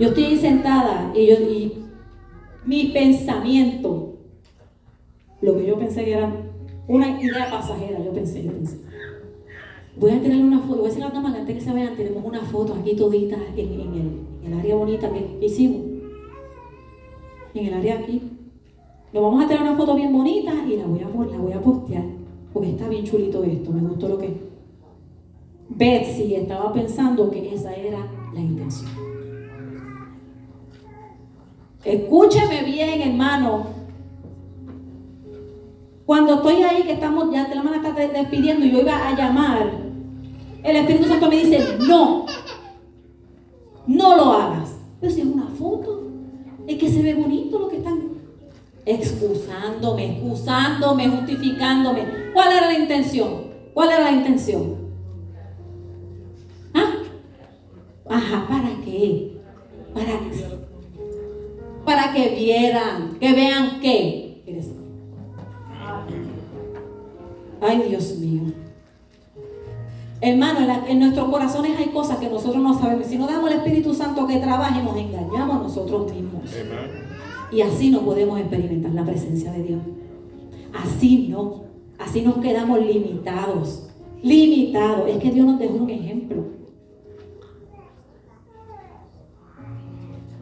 Yo 0.00 0.08
estoy 0.08 0.24
ahí 0.24 0.36
sentada 0.38 1.12
y, 1.14 1.26
yo, 1.26 1.34
y 1.34 1.84
mi 2.64 2.86
pensamiento, 2.86 4.14
lo 5.42 5.56
que 5.56 5.66
yo 5.66 5.78
pensé 5.78 6.04
que 6.04 6.12
era 6.12 6.32
una 6.88 7.20
idea 7.20 7.50
pasajera, 7.50 8.02
yo 8.02 8.12
pensé, 8.12 8.44
yo 8.44 8.52
pensé. 8.52 8.78
Voy 9.96 10.12
a 10.12 10.22
tener 10.22 10.42
una 10.42 10.60
foto, 10.60 10.76
voy 10.76 10.86
a 10.86 10.88
decir 10.88 11.04
a 11.04 11.10
la 11.10 11.18
antes 11.18 11.54
que 11.54 11.60
se 11.60 11.72
vean, 11.72 11.96
tenemos 11.96 12.24
una 12.24 12.40
foto 12.40 12.74
aquí 12.74 12.96
todita 12.96 13.36
en, 13.56 13.72
el, 13.72 14.52
el, 14.52 14.58
área 14.58 14.74
bonita 14.74 15.10
que 15.12 15.38
hicimos. 15.44 15.82
En 17.52 17.66
el 17.66 17.74
área 17.74 18.00
aquí. 18.00 18.22
Nos 19.12 19.22
vamos 19.22 19.44
a 19.44 19.46
tener 19.46 19.62
una 19.62 19.76
foto 19.76 19.94
bien 19.94 20.12
bonita 20.12 20.52
y 20.66 20.76
la 20.76 20.86
voy 20.86 21.00
a, 21.00 21.08
la 21.08 21.38
voy 21.38 21.52
a 21.52 21.60
postear 21.60 22.23
porque 22.54 22.70
está 22.70 22.88
bien 22.88 23.04
chulito 23.04 23.42
esto, 23.42 23.72
me 23.72 23.80
gustó 23.80 24.08
lo 24.08 24.16
que... 24.16 24.54
Betsy 25.68 26.36
estaba 26.36 26.72
pensando 26.72 27.28
que 27.28 27.52
esa 27.52 27.74
era 27.74 27.98
la 28.32 28.40
intención. 28.40 28.92
Escúcheme 31.84 32.62
bien, 32.62 33.00
hermano. 33.00 33.66
Cuando 36.06 36.34
estoy 36.34 36.62
ahí, 36.62 36.84
que 36.84 36.92
estamos, 36.92 37.32
ya 37.32 37.48
la 37.48 37.62
mano 37.62 37.76
está 37.76 37.92
despidiendo 37.92 38.64
y 38.64 38.70
yo 38.70 38.82
iba 38.82 39.08
a 39.08 39.16
llamar, 39.16 39.72
el 40.62 40.76
Espíritu 40.76 41.08
Santo 41.08 41.28
me 41.28 41.36
dice, 41.36 41.60
no, 41.80 42.26
no 43.86 44.16
lo 44.16 44.32
hagas. 44.32 44.76
Pero 45.00 45.12
si 45.12 45.22
es 45.22 45.26
una 45.26 45.48
foto, 45.48 46.04
es 46.68 46.78
que 46.78 46.88
se 46.88 47.02
ve 47.02 47.14
bonito 47.14 47.58
lo 47.58 47.68
que 47.68 47.78
están 47.78 48.00
excusándome, 48.86 50.12
excusándome, 50.12 51.08
justificándome. 51.08 52.23
¿Cuál 52.34 52.52
era 52.52 52.66
la 52.66 52.78
intención? 52.78 53.30
¿Cuál 53.72 53.90
era 53.92 54.00
la 54.00 54.12
intención? 54.12 54.74
¿Ah? 56.74 56.94
Ajá, 58.10 58.46
¿para 58.48 58.84
qué? 58.84 59.38
Para 59.94 60.18
que, 60.18 60.44
para 61.84 62.12
que 62.12 62.34
vieran, 62.34 63.16
que 63.20 63.32
vean 63.32 63.80
qué. 63.80 64.24
Ay, 67.60 67.84
Dios 67.88 68.18
mío. 68.18 68.42
Hermano, 70.20 70.82
en, 70.88 70.98
nuestros 70.98 71.28
corazones 71.28 71.78
hay 71.78 71.86
cosas 71.86 72.18
que 72.18 72.28
nosotros 72.28 72.62
no 72.62 72.78
sabemos. 72.78 73.06
Si 73.06 73.16
no 73.16 73.26
damos 73.26 73.50
al 73.50 73.58
Espíritu 73.58 73.94
Santo 73.94 74.26
que 74.26 74.38
trabaje, 74.38 74.82
nos 74.82 74.96
engañamos 74.96 75.56
a 75.56 75.62
nosotros 75.62 76.12
mismos. 76.12 76.50
Y 77.52 77.60
así 77.60 77.90
no 77.90 78.00
podemos 78.00 78.40
experimentar 78.40 78.92
la 78.92 79.04
presencia 79.04 79.52
de 79.52 79.62
Dios. 79.62 79.80
Así 80.72 81.28
no. 81.28 81.63
Así 81.98 82.22
nos 82.22 82.36
quedamos 82.38 82.80
limitados. 82.80 83.88
Limitados. 84.22 85.08
Es 85.08 85.18
que 85.18 85.30
Dios 85.30 85.46
nos 85.46 85.58
dejó 85.58 85.74
un 85.74 85.90
ejemplo. 85.90 86.44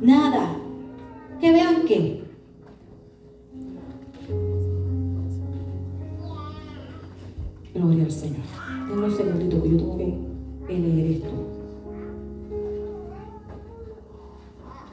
Nada. 0.01 0.57
Que 1.41 1.53
vean 1.53 1.85
qué. 1.87 2.23
Gloria 7.75 8.05
al 8.05 8.11
Señor. 8.11 8.43
Tengo 8.89 9.05
un 9.05 9.11
segundito 9.11 9.63
que 9.63 9.71
yo 9.71 9.77
tengo 9.77 9.97
que 10.67 10.79
leer 10.79 11.11
esto. 11.13 11.31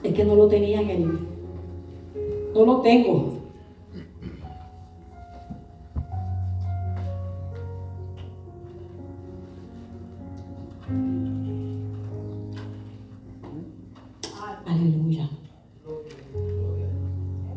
Es 0.02 0.14
que 0.14 0.26
no 0.26 0.36
lo 0.36 0.48
tenía 0.48 0.82
en 0.82 0.90
el 0.90 1.20
no 2.54 2.66
lo 2.66 2.82
tengo. 2.82 3.39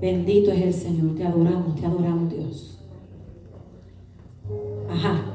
Bendito 0.03 0.51
es 0.51 0.61
el 0.61 0.75
Señor. 0.75 1.15
Te 1.15 1.25
adoramos, 1.25 1.81
te 1.81 1.87
adoramos 1.87 2.29
Dios. 2.29 2.77
Ajá. 4.91 5.27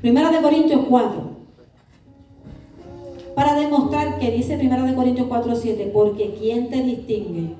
Primera 0.00 0.30
de 0.30 0.40
Corintios 0.40 0.82
4 0.88 1.32
para 3.34 3.54
demostrar 3.56 4.18
que 4.20 4.30
dice 4.30 4.56
1 4.56 4.94
Corintios 4.94 5.26
4, 5.26 5.56
7, 5.56 5.90
porque 5.92 6.36
¿quién 6.38 6.68
te 6.68 6.82
distingue? 6.84 7.54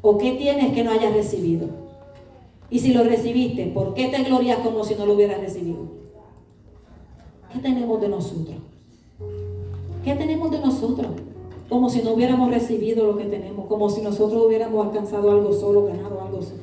¿O 0.00 0.16
qué 0.16 0.32
tienes 0.32 0.72
que 0.72 0.82
no 0.82 0.92
hayas 0.92 1.12
recibido? 1.12 1.68
Y 2.70 2.78
si 2.78 2.94
lo 2.94 3.04
recibiste, 3.04 3.66
¿por 3.66 3.92
qué 3.92 4.08
te 4.08 4.22
glorias 4.22 4.60
como 4.60 4.82
si 4.84 4.94
no 4.94 5.04
lo 5.04 5.12
hubieras 5.14 5.40
recibido? 5.40 5.88
¿Qué 7.52 7.58
tenemos 7.58 8.00
de 8.00 8.08
nosotros? 8.08 8.56
¿Qué 10.04 10.14
tenemos 10.14 10.50
de 10.50 10.60
nosotros? 10.60 11.08
Como 11.68 11.90
si 11.90 12.02
no 12.02 12.12
hubiéramos 12.12 12.50
recibido 12.50 13.06
lo 13.06 13.16
que 13.16 13.24
tenemos, 13.24 13.66
como 13.66 13.90
si 13.90 14.02
nosotros 14.02 14.46
hubiéramos 14.46 14.86
alcanzado 14.86 15.30
algo 15.30 15.52
solo, 15.52 15.86
ganado 15.86 16.20
algo 16.20 16.40
solo. 16.42 16.62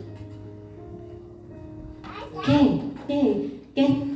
¿Qué? 2.46 2.80
¿Qué? 3.08 3.54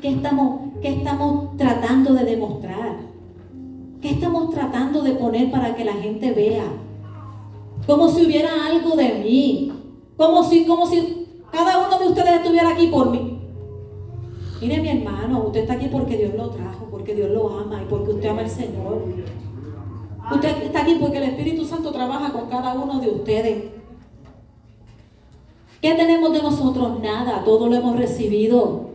¿Qué, 0.01 0.09
estamos, 0.09 0.61
¿Qué 0.81 0.89
estamos 0.89 1.57
tratando 1.57 2.13
de 2.13 2.23
demostrar? 2.23 2.97
¿Qué 4.01 4.11
estamos 4.11 4.51
tratando 4.51 5.01
de 5.01 5.13
poner 5.13 5.49
para 5.51 5.75
que 5.75 5.83
la 5.83 5.93
gente 5.93 6.31
vea? 6.31 6.65
Como 7.85 8.07
si 8.09 8.25
hubiera 8.25 8.67
algo 8.67 8.95
de 8.95 9.13
mí. 9.23 9.71
Como 10.15 10.43
si, 10.43 10.65
como 10.65 10.85
si 10.85 11.27
cada 11.51 11.87
uno 11.87 11.99
de 11.99 12.07
ustedes 12.07 12.33
estuviera 12.37 12.69
aquí 12.69 12.87
por 12.87 13.11
mí. 13.11 13.39
Mire 14.61 14.81
mi 14.81 14.89
hermano, 14.89 15.43
usted 15.45 15.61
está 15.61 15.73
aquí 15.73 15.87
porque 15.91 16.17
Dios 16.17 16.33
lo 16.35 16.49
trajo, 16.49 16.87
porque 16.89 17.13
Dios 17.13 17.29
lo 17.29 17.49
ama 17.49 17.81
y 17.81 17.85
porque 17.85 18.11
usted 18.11 18.29
ama 18.29 18.41
al 18.41 18.49
Señor. 18.49 19.03
Usted 20.31 20.63
está 20.63 20.81
aquí 20.81 20.97
porque 20.99 21.17
el 21.17 21.23
Espíritu 21.23 21.65
Santo 21.65 21.91
trabaja 21.91 22.31
con 22.31 22.49
cada 22.49 22.73
uno 22.73 22.99
de 22.99 23.09
ustedes. 23.09 23.63
¿Qué 25.81 25.93
tenemos 25.93 26.33
de 26.33 26.41
nosotros? 26.41 26.99
Nada, 26.99 27.43
todo 27.45 27.67
lo 27.67 27.75
hemos 27.75 27.95
recibido. 27.95 28.89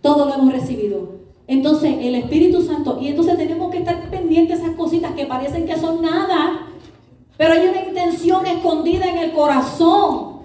Todo 0.00 0.24
lo 0.26 0.34
hemos 0.34 0.52
recibido. 0.52 1.22
Entonces, 1.46 1.96
el 2.00 2.14
Espíritu 2.14 2.62
Santo, 2.62 2.98
y 3.00 3.08
entonces 3.08 3.36
tenemos 3.36 3.70
que 3.70 3.78
estar 3.78 4.08
pendientes 4.10 4.60
de 4.60 4.64
esas 4.64 4.76
cositas 4.76 5.12
que 5.12 5.26
parecen 5.26 5.66
que 5.66 5.76
son 5.76 6.00
nada, 6.00 6.68
pero 7.36 7.54
hay 7.54 7.68
una 7.68 7.82
intención 7.82 8.46
escondida 8.46 9.06
en 9.06 9.18
el 9.18 9.32
corazón. 9.32 10.42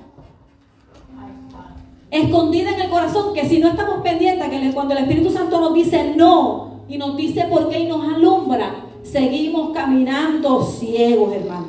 Escondida 2.10 2.72
en 2.72 2.82
el 2.82 2.90
corazón, 2.90 3.34
que 3.34 3.48
si 3.48 3.60
no 3.60 3.70
estamos 3.70 4.02
pendientes, 4.02 4.50
que 4.50 4.74
cuando 4.74 4.94
el 4.94 5.04
Espíritu 5.04 5.30
Santo 5.30 5.60
nos 5.62 5.74
dice 5.74 6.14
no, 6.16 6.82
y 6.90 6.98
nos 6.98 7.16
dice 7.16 7.46
por 7.50 7.70
qué 7.70 7.80
y 7.82 7.88
nos 7.88 8.04
alumbra, 8.14 8.87
seguimos 9.12 9.72
caminando 9.72 10.64
ciegos, 10.64 11.34
hermano. 11.34 11.68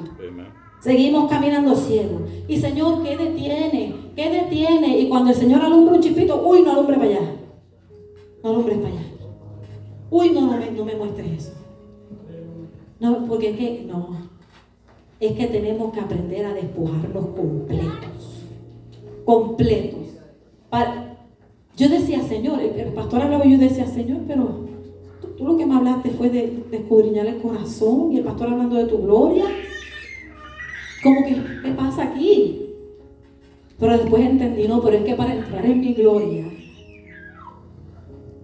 Seguimos 0.80 1.28
caminando 1.28 1.74
ciegos. 1.74 2.22
Y 2.46 2.56
Señor, 2.58 3.02
¿qué 3.02 3.16
detiene? 3.16 3.94
¿Qué 4.14 4.30
detiene? 4.30 4.98
Y 4.98 5.08
cuando 5.08 5.30
el 5.30 5.36
Señor 5.36 5.62
alumbra 5.62 5.94
un 5.94 6.00
chipito, 6.00 6.42
uy, 6.46 6.62
no 6.62 6.72
alumbre 6.72 6.96
para 6.96 7.10
allá. 7.10 7.32
No 8.42 8.50
alumbres 8.50 8.78
para 8.78 8.94
allá. 8.94 9.02
Uy, 10.10 10.30
no, 10.30 10.42
no 10.42 10.56
me, 10.56 10.70
no 10.70 10.84
me 10.84 10.94
muestres 10.94 11.32
eso. 11.32 11.52
No, 13.00 13.26
porque 13.26 13.50
es 13.50 13.56
que, 13.56 13.84
no. 13.86 14.08
Es 15.20 15.32
que 15.32 15.46
tenemos 15.46 15.92
que 15.92 16.00
aprender 16.00 16.46
a 16.46 16.54
despojarnos 16.54 17.26
completos. 17.26 18.44
Completos. 19.24 20.06
yo 21.76 21.88
decía, 21.88 22.22
Señor, 22.22 22.60
el, 22.60 22.92
pastor 22.92 23.22
hablaba 23.22 23.44
y 23.46 23.52
yo 23.52 23.58
decía, 23.58 23.86
Señor, 23.86 24.20
pero 24.26 24.66
tú, 25.38 25.46
lo 25.46 25.56
que 25.56 25.64
me 25.64 25.76
hablaste 25.76 26.10
fue 26.10 26.28
de, 26.28 26.64
de 26.70 26.76
escudriñar 26.76 27.26
el 27.26 27.38
corazón 27.38 28.12
y 28.12 28.18
el 28.18 28.24
pastor 28.24 28.48
hablando 28.48 28.76
de 28.76 28.84
tu 28.84 29.00
gloria. 29.00 29.44
Como 31.02 31.24
que, 31.24 31.36
¿qué 31.62 31.70
pasa 31.70 32.02
aquí? 32.02 32.62
Pero 33.78 33.96
después 33.96 34.22
entendí, 34.22 34.66
no, 34.66 34.82
pero 34.82 34.96
es 34.96 35.04
que 35.04 35.14
para 35.14 35.34
entrar 35.34 35.64
en 35.64 35.80
mi 35.80 35.94
gloria, 35.94 36.44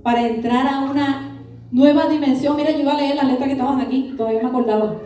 para 0.03 0.27
entrar 0.27 0.67
a 0.69 0.81
una 0.91 1.35
Nueva 1.75 2.07
dimensión. 2.07 2.57
Mira, 2.57 2.71
yo 2.71 2.83
iba 2.83 2.93
a 2.93 2.97
leer 2.97 3.17
las 3.17 3.27
letras 3.27 3.47
que 3.49 3.55
estaban 3.55 3.81
aquí, 3.81 4.15
todavía 4.17 4.43
me 4.43 4.49
acordaba. 4.49 4.97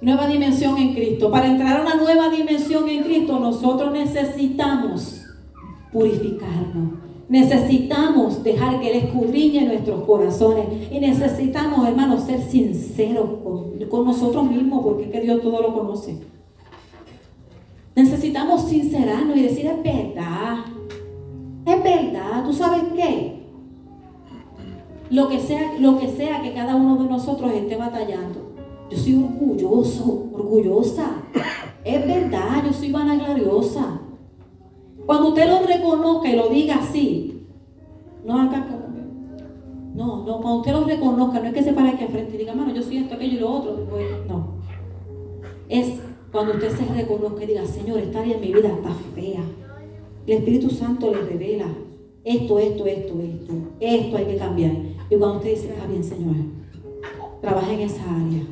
Nueva 0.00 0.26
dimensión 0.26 0.76
en 0.78 0.94
Cristo. 0.94 1.30
Para 1.30 1.46
entrar 1.46 1.76
a 1.76 1.82
una 1.82 1.94
nueva 1.94 2.28
dimensión 2.28 2.88
en 2.88 3.04
Cristo, 3.04 3.38
nosotros 3.38 3.92
necesitamos 3.92 5.26
purificarnos. 5.92 7.09
Necesitamos 7.30 8.44
dejar 8.44 8.78
que 8.80 8.90
Él 8.90 9.04
escudriñe 9.04 9.64
nuestros 9.64 10.04
corazones. 10.04 10.66
Y 10.90 11.00
necesitamos, 11.00 11.88
hermanos, 11.88 12.24
ser 12.24 12.42
sinceros 12.42 13.30
con, 13.42 14.04
nosotros 14.04 14.50
mismos, 14.50 14.84
porque 14.84 15.04
es 15.04 15.10
que 15.10 15.20
Dios 15.20 15.40
todo 15.40 15.62
lo 15.62 15.72
conoce. 15.72 16.18
Necesitamos 17.96 18.68
sincerarnos 18.68 19.36
y 19.38 19.42
decir, 19.42 19.66
es 19.66 19.82
verdad. 19.82 20.58
Es 21.64 21.82
verdad. 21.82 22.44
¿Tú 22.44 22.52
sabes 22.52 22.82
qué? 22.94 23.40
lo 25.10 25.28
que 25.28 25.40
sea, 25.40 25.74
lo 25.78 25.98
que 25.98 26.08
sea 26.08 26.40
que 26.40 26.52
cada 26.52 26.76
uno 26.76 27.02
de 27.02 27.08
nosotros 27.10 27.52
esté 27.52 27.76
batallando. 27.76 28.54
Yo 28.90 28.96
soy 28.96 29.14
orgulloso, 29.14 30.30
orgullosa. 30.32 31.10
Es 31.84 32.06
verdad, 32.06 32.64
yo 32.64 32.72
soy 32.72 32.92
vanagloriosa. 32.92 34.00
Cuando 35.10 35.30
usted 35.30 35.48
lo 35.48 35.66
reconozca 35.66 36.30
y 36.30 36.36
lo 36.36 36.48
diga 36.50 36.76
así, 36.76 37.42
no 38.24 38.42
acá 38.42 38.64
no, 39.92 40.24
no, 40.24 40.40
cuando 40.40 40.58
usted 40.60 40.70
lo 40.70 40.84
reconozca, 40.84 41.40
no 41.40 41.46
es 41.48 41.52
que 41.52 41.64
se 41.64 41.72
pare 41.72 41.88
aquí 41.88 42.04
al 42.04 42.10
frente 42.10 42.36
y 42.36 42.38
diga, 42.38 42.54
mano, 42.54 42.72
yo 42.72 42.80
soy 42.80 42.98
esto, 42.98 43.16
aquello 43.16 43.36
y 43.36 43.40
lo 43.40 43.50
otro. 43.50 43.88
no. 44.28 44.54
Es 45.68 45.94
cuando 46.30 46.52
usted 46.52 46.70
se 46.70 46.94
reconozca 46.94 47.42
y 47.42 47.46
diga, 47.48 47.66
Señor, 47.66 47.98
esta 47.98 48.20
área 48.20 48.36
en 48.36 48.40
mi 48.40 48.52
vida 48.52 48.68
está 48.68 48.90
fea. 49.16 49.42
El 50.28 50.38
Espíritu 50.38 50.70
Santo 50.70 51.10
le 51.10 51.22
revela 51.22 51.66
esto, 52.22 52.60
esto, 52.60 52.86
esto, 52.86 53.20
esto. 53.20 53.52
Esto 53.80 54.16
hay 54.16 54.24
que 54.26 54.36
cambiar. 54.36 54.70
Y 55.10 55.16
cuando 55.16 55.38
usted 55.38 55.50
dice, 55.50 55.70
está 55.70 55.86
bien, 55.88 56.04
Señor, 56.04 56.36
trabaja 57.40 57.72
en 57.72 57.80
esa 57.80 58.04
área. 58.04 58.44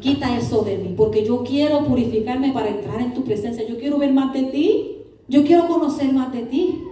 Quita 0.00 0.34
eso 0.34 0.62
de 0.62 0.78
mí, 0.78 0.94
porque 0.96 1.26
yo 1.26 1.44
quiero 1.44 1.84
purificarme 1.84 2.52
para 2.54 2.70
entrar 2.70 3.02
en 3.02 3.12
tu 3.12 3.22
presencia. 3.22 3.68
Yo 3.68 3.76
quiero 3.76 3.98
ver 3.98 4.14
más 4.14 4.32
de 4.32 4.44
ti. 4.44 4.94
Yo 5.28 5.44
quiero 5.44 5.68
conocer 5.68 6.12
más 6.14 6.32
de 6.32 6.42
ti. 6.42 6.84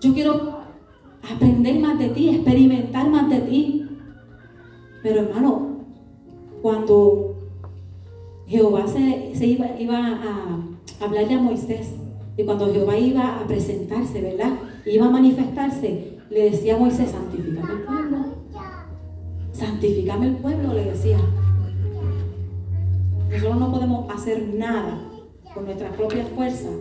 Yo 0.00 0.14
quiero 0.14 0.58
aprender 1.28 1.80
más 1.80 1.98
de 1.98 2.10
ti, 2.10 2.28
experimentar 2.28 3.10
más 3.10 3.28
de 3.28 3.40
ti. 3.40 3.88
Pero 5.02 5.22
hermano, 5.22 5.78
cuando 6.62 7.50
Jehová 8.46 8.86
se, 8.86 9.46
iba, 9.46 9.66
iba 9.80 9.98
a 9.98 11.04
hablarle 11.04 11.34
a 11.34 11.40
Moisés, 11.40 11.94
y 12.36 12.44
cuando 12.44 12.72
Jehová 12.72 12.96
iba 12.96 13.40
a 13.40 13.46
presentarse, 13.46 14.22
¿verdad? 14.22 14.52
Iba 14.86 15.06
a 15.06 15.10
manifestarse, 15.10 16.18
le 16.30 16.50
decía 16.50 16.76
a 16.76 16.78
Moisés, 16.78 17.10
santificame 17.10 17.72
el 17.72 17.82
pueblo. 17.82 18.18
Santificame 19.50 20.26
el 20.28 20.36
pueblo, 20.36 20.72
le 20.72 20.84
decía. 20.84 21.18
Nosotros 23.28 23.56
no 23.58 23.72
podemos 23.72 24.08
hacer 24.14 24.54
nada 24.54 25.08
con 25.54 25.64
nuestras 25.64 25.94
propias 25.94 26.28
fuerzas 26.28 26.72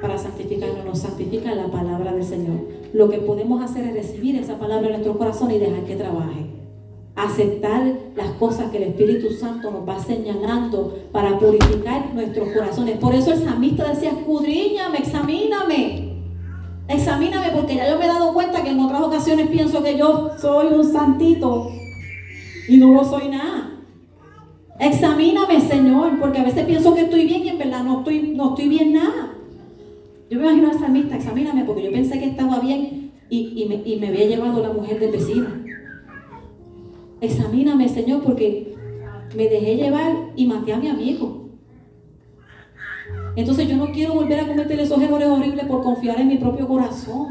para 0.00 0.18
santificarnos. 0.18 0.84
Nos 0.84 0.98
santifica 0.98 1.54
la 1.54 1.66
palabra 1.68 2.12
del 2.12 2.24
Señor. 2.24 2.56
Lo 2.92 3.08
que 3.08 3.18
podemos 3.18 3.62
hacer 3.62 3.86
es 3.86 3.94
recibir 3.94 4.36
esa 4.36 4.58
palabra 4.58 4.86
en 4.86 4.92
nuestro 4.92 5.18
corazón 5.18 5.50
y 5.50 5.58
dejar 5.58 5.84
que 5.84 5.96
trabaje 5.96 6.60
aceptar 7.16 7.82
las 8.16 8.30
cosas 8.32 8.70
que 8.70 8.78
el 8.78 8.84
Espíritu 8.84 9.30
Santo 9.30 9.70
nos 9.70 9.88
va 9.88 9.98
señalando 9.98 10.98
para 11.12 11.38
purificar 11.38 12.14
nuestros 12.14 12.48
corazones. 12.50 12.98
Por 12.98 13.14
eso 13.14 13.32
el 13.32 13.42
samista 13.42 13.88
decía, 13.88 14.10
escudriñame, 14.10 14.98
examíname. 14.98 16.10
Examíname 16.88 17.50
porque 17.50 17.76
ya 17.76 17.88
yo 17.88 17.98
me 17.98 18.06
he 18.06 18.08
dado 18.08 18.32
cuenta 18.32 18.64
que 18.64 18.70
en 18.70 18.80
otras 18.80 19.02
ocasiones 19.02 19.48
pienso 19.48 19.82
que 19.82 19.96
yo 19.96 20.30
soy 20.38 20.68
un 20.68 20.90
santito 20.90 21.70
y 22.68 22.76
no 22.78 22.92
lo 22.92 23.04
soy 23.04 23.28
nada. 23.28 23.69
Examíname, 24.80 25.60
Señor, 25.60 26.18
porque 26.18 26.38
a 26.38 26.44
veces 26.44 26.64
pienso 26.64 26.94
que 26.94 27.02
estoy 27.02 27.26
bien 27.26 27.44
y 27.44 27.48
en 27.50 27.58
verdad 27.58 27.84
no 27.84 27.98
estoy, 27.98 28.32
no 28.34 28.50
estoy 28.50 28.68
bien 28.68 28.94
nada. 28.94 29.34
Yo 30.30 30.38
me 30.38 30.46
imagino 30.46 30.70
al 30.70 30.78
salmista, 30.78 31.16
examíname, 31.16 31.64
porque 31.64 31.82
yo 31.82 31.92
pensé 31.92 32.18
que 32.18 32.28
estaba 32.28 32.60
bien 32.60 33.12
y, 33.28 33.66
me, 33.68 33.82
y 33.84 33.96
me 34.00 34.08
había 34.08 34.26
llevado 34.26 34.62
la 34.62 34.72
mujer 34.72 34.98
del 34.98 35.12
vecino. 35.12 35.48
Examíname, 37.20 37.88
Señor, 37.88 38.22
porque 38.22 38.74
me 39.36 39.48
dejé 39.48 39.76
llevar 39.76 40.12
y 40.34 40.46
maté 40.46 40.72
a 40.72 40.78
mi 40.78 40.88
amigo. 40.88 41.50
Entonces 43.36 43.68
yo 43.68 43.76
no 43.76 43.92
quiero 43.92 44.14
volver 44.14 44.40
a 44.40 44.48
cometer 44.48 44.80
esos 44.80 45.00
errores 45.00 45.28
horribles 45.28 45.66
por 45.66 45.82
confiar 45.82 46.20
en 46.20 46.28
mi 46.28 46.38
propio 46.38 46.66
corazón. 46.66 47.26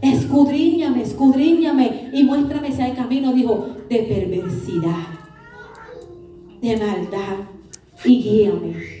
Escudriñame, 0.00 1.02
escudriñame 1.02 2.10
y 2.12 2.22
muéstrame 2.24 2.72
si 2.72 2.80
hay 2.80 2.92
camino, 2.92 3.32
dijo, 3.32 3.68
de 3.88 3.98
perversidad, 3.98 5.17
de 6.60 6.76
maldad 6.76 7.36
y 8.04 8.22
guíame. 8.22 8.98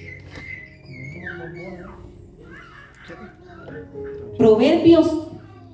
Proverbios 4.36 5.28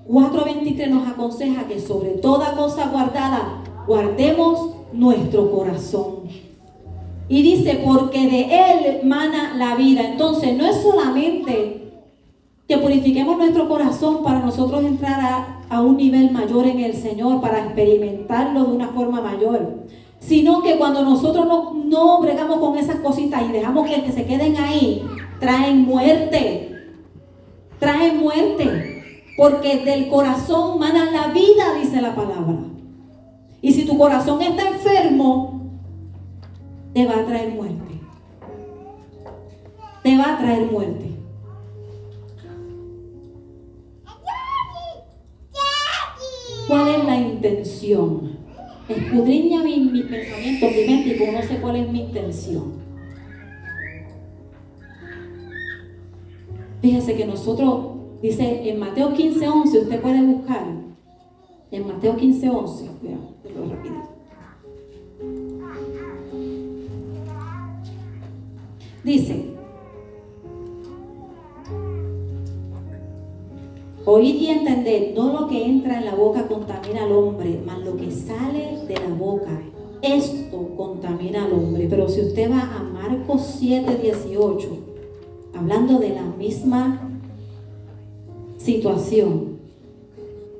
4:23 0.06 0.88
nos 0.88 1.08
aconseja 1.08 1.66
que 1.66 1.80
sobre 1.80 2.10
toda 2.10 2.54
cosa 2.54 2.88
guardada 2.88 3.62
guardemos 3.86 4.74
nuestro 4.92 5.50
corazón. 5.50 6.24
Y 7.28 7.42
dice, 7.42 7.80
porque 7.84 8.26
de 8.26 8.48
Él 8.50 9.00
mana 9.04 9.54
la 9.56 9.76
vida. 9.76 10.02
Entonces, 10.02 10.56
no 10.56 10.66
es 10.66 10.76
solamente 10.82 11.92
que 12.68 12.78
purifiquemos 12.78 13.36
nuestro 13.38 13.68
corazón 13.68 14.22
para 14.22 14.40
nosotros 14.40 14.84
entrar 14.84 15.62
a, 15.68 15.80
un 15.80 15.96
nivel 15.96 16.30
mayor 16.30 16.66
en 16.66 16.80
el 16.80 16.94
Señor, 16.94 17.40
para 17.40 17.64
experimentarlo 17.64 18.64
de 18.64 18.72
una 18.72 18.88
forma 18.88 19.20
mayor, 19.20 19.84
sino 20.26 20.62
que 20.62 20.76
cuando 20.78 21.02
nosotros 21.02 21.46
no, 21.46 21.74
no 21.74 22.20
bregamos 22.20 22.58
con 22.58 22.78
esas 22.78 22.96
cositas 22.96 23.42
y 23.42 23.52
dejamos 23.52 23.88
que, 23.88 24.02
que 24.02 24.12
se 24.12 24.24
queden 24.24 24.56
ahí, 24.56 25.04
traen 25.38 25.82
muerte. 25.82 26.92
Traen 27.78 28.20
muerte. 28.20 29.22
Porque 29.36 29.84
del 29.84 30.08
corazón 30.08 30.78
mana 30.78 31.10
la 31.10 31.28
vida, 31.28 31.74
dice 31.80 32.00
la 32.00 32.14
palabra. 32.14 32.56
Y 33.60 33.72
si 33.72 33.84
tu 33.84 33.98
corazón 33.98 34.40
está 34.40 34.68
enfermo, 34.68 35.70
te 36.94 37.06
va 37.06 37.16
a 37.16 37.26
traer 37.26 37.52
muerte. 37.52 38.00
Te 40.02 40.16
va 40.16 40.34
a 40.34 40.38
traer 40.38 40.70
muerte. 40.70 41.10
¿Cuál 46.68 46.88
es 46.88 47.04
la 47.04 47.16
intención? 47.16 48.33
Escudriña 48.88 49.62
mi, 49.62 49.80
mi 49.80 50.02
pensamiento, 50.02 50.66
mi 50.66 50.86
mente 50.86 51.14
y 51.14 51.26
conoce 51.26 51.56
cuál 51.56 51.76
es 51.76 51.88
mi 51.90 52.00
intención. 52.02 52.74
Fíjese 56.82 57.16
que 57.16 57.24
nosotros, 57.24 57.92
dice 58.20 58.68
en 58.68 58.78
Mateo 58.78 59.14
15, 59.14 59.48
11, 59.48 59.78
usted 59.78 60.00
puede 60.02 60.22
buscar. 60.22 60.66
En 61.70 61.86
Mateo 61.86 62.14
15, 62.14 62.50
11, 62.50 62.90
lo 63.56 63.74
rápido. 63.74 63.94
Dice, 69.02 69.53
Oíd 74.06 74.34
y 74.34 74.46
entended, 74.48 75.14
no 75.14 75.32
lo 75.32 75.48
que 75.48 75.64
entra 75.64 75.98
en 75.98 76.04
la 76.04 76.14
boca 76.14 76.46
contamina 76.46 77.04
al 77.04 77.12
hombre, 77.12 77.58
mas 77.64 77.78
lo 77.78 77.96
que 77.96 78.10
sale 78.10 78.78
de 78.86 78.94
la 78.96 79.14
boca, 79.14 79.62
esto 80.02 80.74
contamina 80.76 81.46
al 81.46 81.52
hombre. 81.54 81.86
Pero 81.88 82.06
si 82.08 82.20
usted 82.20 82.50
va 82.50 82.60
a 82.60 82.82
Marcos 82.82 83.56
7, 83.58 83.96
18, 84.02 84.68
hablando 85.56 85.98
de 85.98 86.10
la 86.10 86.22
misma 86.22 87.00
situación, 88.58 89.58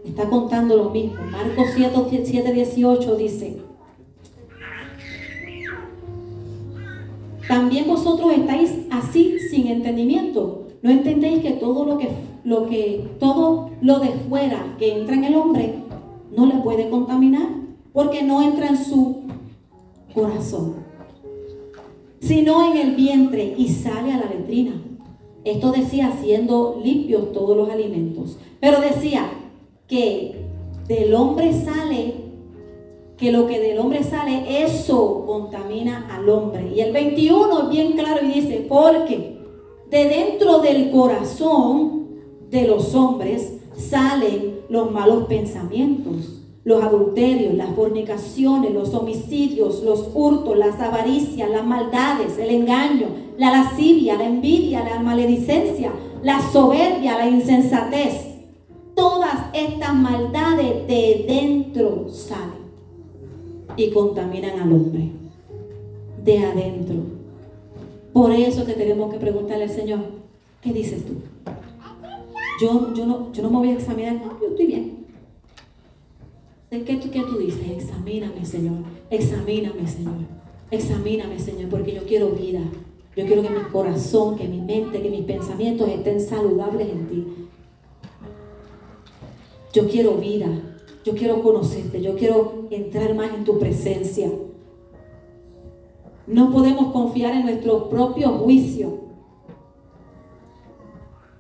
está 0.07 0.31
contando 0.31 0.77
lo 0.79 0.89
mismo. 0.89 1.19
Marcos 1.31 1.67
7, 1.75 2.23
7 2.25 2.51
18 2.51 3.17
dice, 3.17 3.59
también 7.47 7.87
vosotros 7.87 8.33
estáis 8.33 8.73
así 8.91 9.39
sin 9.51 9.67
entendimiento. 9.67 10.63
¿No 10.81 10.91
entendéis 10.91 11.43
que 11.43 11.53
todo 11.53 11.85
lo 11.85 11.99
que 11.99 12.09
lo 12.45 12.67
que 12.67 13.17
todo 13.19 13.71
lo 13.81 13.99
de 13.99 14.11
fuera 14.11 14.77
que 14.79 14.97
entra 14.99 15.15
en 15.15 15.25
el 15.25 15.35
hombre 15.35 15.75
no 16.37 16.47
le 16.47 16.57
puede 16.57 16.89
contaminar 16.91 17.49
porque 17.93 18.23
no 18.23 18.43
entra 18.43 18.69
en 18.69 18.77
su 18.77 19.23
corazón, 20.15 20.75
sino 22.21 22.71
en 22.71 22.77
el 22.77 22.97
vientre 22.97 23.55
y 23.57 23.69
sale 23.69 24.13
a 24.13 24.19
la 24.19 24.27
letrina. 24.27 24.73
Esto 25.45 25.73
decía 25.73 26.13
siendo 26.23 26.81
limpios 26.83 27.33
todos 27.33 27.57
los 27.57 27.69
alimentos, 27.71 28.39
pero 28.61 28.81
decía 28.81 29.31
que 29.87 30.45
del 30.89 31.15
hombre 31.15 31.53
sale 31.53 32.25
que 33.17 33.31
lo 33.31 33.47
que 33.47 33.61
del 33.61 33.79
hombre 33.79 34.03
sale, 34.03 34.65
eso 34.65 35.25
contamina 35.27 36.09
al 36.15 36.29
hombre. 36.29 36.73
Y 36.75 36.81
el 36.81 36.93
21 36.93 37.63
es 37.63 37.69
bien 37.71 37.93
claro 37.93 38.25
y 38.25 38.41
dice, 38.41 38.67
porque 38.69 39.39
de 39.89 40.05
dentro 40.09 40.59
del 40.59 40.91
corazón 40.91 42.04
de 42.55 42.69
los 42.69 42.95
hombres 42.95 43.55
salen 43.77 44.61
los 44.69 44.93
malos 44.93 45.25
pensamientos, 45.25 46.41
los 46.63 46.85
adulterios, 46.85 47.53
las 47.55 47.75
fornicaciones, 47.75 48.73
los 48.73 48.95
homicidios, 48.95 49.83
los 49.83 50.11
hurtos, 50.15 50.57
las 50.57 50.79
avaricias, 50.79 51.51
las 51.51 51.67
maldades, 51.67 52.39
el 52.39 52.51
engaño, 52.51 53.09
la 53.39 53.51
lascivia, 53.51 54.17
la 54.17 54.27
envidia, 54.27 54.85
la 54.85 55.01
maledicencia, 55.01 55.91
la 56.23 56.41
soberbia, 56.53 57.19
la 57.19 57.29
insensatez. 57.29 58.37
Todas 58.95 59.35
estas 59.53 59.93
maldades 59.93 60.87
de 60.87 61.25
dentro 61.27 62.09
salen 62.09 62.65
y 63.77 63.91
contaminan 63.91 64.61
al 64.61 64.73
hombre. 64.73 65.11
De 66.25 66.39
adentro. 66.39 66.95
Por 68.13 68.31
eso 68.31 68.65
que 68.65 68.75
tenemos 68.75 69.13
que 69.13 69.19
preguntarle 69.19 69.65
al 69.65 69.71
Señor, 69.71 70.01
¿qué 70.63 70.73
dices 70.73 71.05
tú? 71.05 71.34
Yo, 72.61 72.95
yo, 72.95 73.07
no, 73.07 73.33
yo 73.33 73.43
no 73.43 73.51
me 73.51 73.59
voy 73.59 73.71
a 73.71 73.75
examinar, 73.75 74.15
no, 74.15 74.41
yo 74.41 74.49
estoy 74.49 74.67
bien. 74.67 75.05
¿Qué, 76.71 76.99
¿Qué 76.99 77.21
tú 77.21 77.39
dices? 77.39 77.71
Examíname, 77.71 78.45
Señor. 78.45 78.75
Examíname, 79.11 79.87
Señor. 79.87 80.15
Examíname, 80.71 81.39
Señor, 81.39 81.71
porque 81.71 81.95
yo 81.95 82.05
quiero 82.05 82.31
vida. 82.31 82.61
Yo 83.17 83.27
quiero 83.27 83.43
que 83.43 83.51
mi 83.51 83.61
corazón, 83.71 84.37
que 84.37 84.49
mi 84.49 84.61
mente, 84.61 85.01
que 85.01 85.11
mis 85.11 85.23
pensamientos 85.23 85.89
estén 85.89 86.21
saludables 86.21 86.89
en 86.89 87.07
ti. 87.07 87.27
Yo 89.73 89.89
quiero 89.89 90.15
vida. 90.15 90.49
Yo 91.05 91.15
quiero 91.15 91.43
conocerte. 91.43 92.03
Yo 92.03 92.17
quiero 92.17 92.67
entrar 92.71 93.15
más 93.15 93.33
en 93.35 93.45
tu 93.45 93.59
presencia. 93.59 94.31
No 96.27 96.51
podemos 96.51 96.93
confiar 96.93 97.35
en 97.35 97.45
nuestro 97.45 97.89
propio 97.89 98.31
juicio 98.31 99.04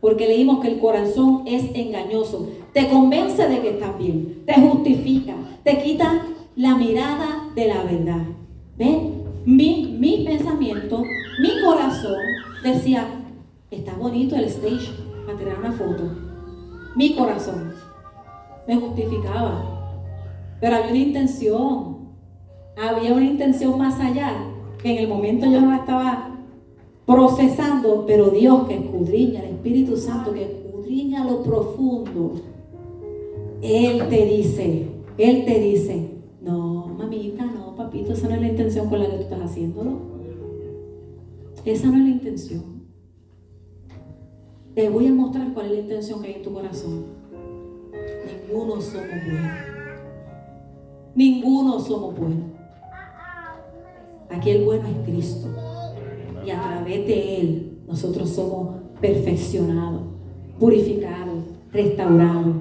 porque 0.05 0.29
leímos 0.29 0.61
que 0.61 0.69
el 0.69 0.81
corazón 0.81 1.45
es 1.47 1.64
engañoso. 1.75 2.47
Te 2.75 2.90
convence 2.90 3.49
de 3.49 3.62
que 3.62 3.71
estás 3.71 3.97
bien, 3.97 4.43
te 4.45 4.53
justifica, 4.53 5.35
te 5.62 5.83
quita 5.83 6.27
la 6.57 6.75
mirada 6.75 7.49
de 7.55 7.69
la 7.69 7.83
verdad. 7.85 8.23
¿Ven? 8.77 9.23
Mi, 9.47 9.97
mi 9.99 10.23
pensamiento, 10.27 11.03
mi 11.40 11.49
corazón 11.64 12.19
decía, 12.62 13.07
está 13.71 13.95
bonito 13.95 14.37
el 14.37 14.45
stage 14.45 14.90
para 15.25 15.38
tirar 15.38 15.59
una 15.61 15.73
foto. 15.73 16.03
Mi 16.95 17.14
corazón 17.14 17.73
me 18.69 18.77
justificaba. 18.77 19.64
Pero 20.61 20.77
había 20.77 20.90
una 20.90 20.99
intención. 20.99 22.11
Había 22.77 23.14
una 23.14 23.25
intención 23.25 23.79
más 23.79 23.99
allá. 23.99 24.35
Que 24.83 24.93
en 24.93 24.99
el 24.99 25.09
momento 25.09 25.47
yo 25.47 25.62
no 25.62 25.75
estaba 25.75 26.29
procesando, 27.07 28.05
pero 28.07 28.29
Dios 28.29 28.69
que 28.69 28.75
escudriña, 28.75 29.45
Espíritu 29.64 29.96
Santo 29.96 30.35
que 30.35 30.42
escudriña 30.42 31.24
lo 31.24 31.42
profundo, 31.42 32.35
Él 33.62 34.11
te 34.11 34.27
dice, 34.27 34.88
Él 35.16 35.46
te 35.46 35.59
dice, 35.59 36.11
no, 36.42 36.88
mamita, 36.88 37.46
no, 37.46 37.74
papito, 37.74 38.12
esa 38.12 38.29
no 38.29 38.35
es 38.35 38.42
la 38.42 38.48
intención 38.48 38.90
con 38.90 38.98
la 38.98 39.07
que 39.07 39.16
tú 39.16 39.22
estás 39.22 39.40
haciéndolo. 39.40 40.00
Esa 41.64 41.87
no 41.87 41.96
es 41.96 42.03
la 42.03 42.11
intención. 42.11 42.62
Te 44.74 44.90
voy 44.90 45.07
a 45.07 45.12
mostrar 45.14 45.55
cuál 45.55 45.66
es 45.66 45.72
la 45.72 45.79
intención 45.79 46.20
que 46.20 46.29
hay 46.29 46.35
en 46.35 46.42
tu 46.42 46.53
corazón. 46.53 47.07
Ninguno 48.46 48.83
somos 48.83 49.09
buenos. 49.09 49.53
Ninguno 51.14 51.81
somos 51.81 52.18
buenos. 52.18 52.50
Aquí 54.29 54.50
el 54.50 54.64
bueno 54.66 54.87
es 54.88 55.09
Cristo 55.09 55.48
y 56.44 56.50
a 56.50 56.61
través 56.61 57.07
de 57.07 57.40
Él 57.40 57.79
nosotros 57.87 58.29
somos 58.29 58.84
perfeccionados, 59.05 60.01
purificados, 60.59 61.45
restaurados. 61.71 62.55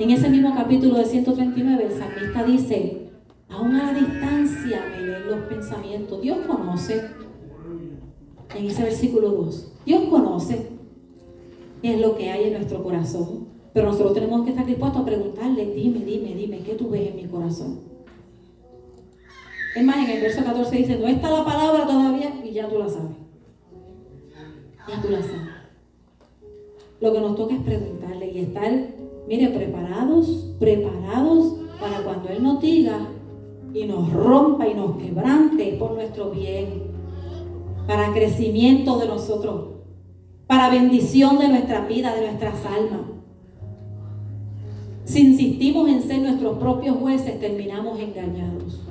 En 0.00 0.10
ese 0.10 0.28
mismo 0.28 0.52
capítulo 0.56 0.98
de 0.98 1.04
139, 1.04 1.84
el 1.84 1.92
salmista 1.92 2.42
dice, 2.42 3.10
aún 3.48 3.76
a 3.76 3.92
la 3.92 3.96
distancia 3.96 4.82
me 4.90 5.06
leen 5.06 5.26
los 5.28 5.38
pensamientos. 5.42 6.20
Dios 6.20 6.38
conoce, 6.48 7.04
en 8.56 8.66
ese 8.66 8.82
versículo 8.82 9.30
2, 9.30 9.72
Dios 9.86 10.02
conoce 10.10 10.70
es 11.84 12.00
lo 12.00 12.16
que 12.16 12.28
hay 12.28 12.48
en 12.48 12.54
nuestro 12.54 12.82
corazón. 12.82 13.50
Pero 13.72 13.86
nosotros 13.86 14.14
tenemos 14.14 14.42
que 14.42 14.50
estar 14.50 14.66
dispuestos 14.66 15.02
a 15.02 15.04
preguntarle, 15.04 15.74
dime, 15.76 16.00
dime, 16.00 16.34
dime, 16.34 16.58
¿qué 16.58 16.74
tú 16.74 16.90
ves 16.90 17.08
en 17.08 17.14
mi 17.14 17.26
corazón? 17.26 17.89
Es 19.74 19.84
más, 19.84 19.98
en 19.98 20.10
el 20.10 20.20
verso 20.20 20.44
14 20.44 20.76
dice, 20.76 20.98
no 20.98 21.06
está 21.06 21.30
la 21.30 21.44
palabra 21.44 21.86
todavía 21.86 22.34
y 22.44 22.52
ya 22.52 22.68
tú 22.68 22.78
la 22.78 22.88
sabes. 22.88 23.16
Ya 24.88 25.00
tú 25.00 25.08
la 25.10 25.22
sabes. 25.22 25.48
Lo 27.00 27.12
que 27.12 27.20
nos 27.20 27.36
toca 27.36 27.54
es 27.54 27.60
preguntarle 27.62 28.32
y 28.32 28.38
estar, 28.40 28.72
mire, 29.28 29.48
preparados, 29.50 30.54
preparados 30.58 31.54
para 31.80 32.02
cuando 32.02 32.28
Él 32.30 32.42
nos 32.42 32.60
diga 32.60 33.08
y 33.72 33.84
nos 33.84 34.12
rompa 34.12 34.66
y 34.66 34.74
nos 34.74 34.96
quebrante 34.96 35.76
por 35.78 35.92
nuestro 35.92 36.30
bien, 36.30 36.90
para 37.86 38.12
crecimiento 38.12 38.98
de 38.98 39.06
nosotros, 39.06 39.68
para 40.48 40.68
bendición 40.68 41.38
de 41.38 41.48
nuestra 41.48 41.86
vida, 41.86 42.14
de 42.14 42.22
nuestras 42.22 42.66
almas. 42.66 43.02
Si 45.04 45.20
insistimos 45.20 45.88
en 45.88 46.02
ser 46.02 46.18
nuestros 46.20 46.58
propios 46.58 46.96
jueces, 46.98 47.38
terminamos 47.40 47.98
engañados 48.00 48.89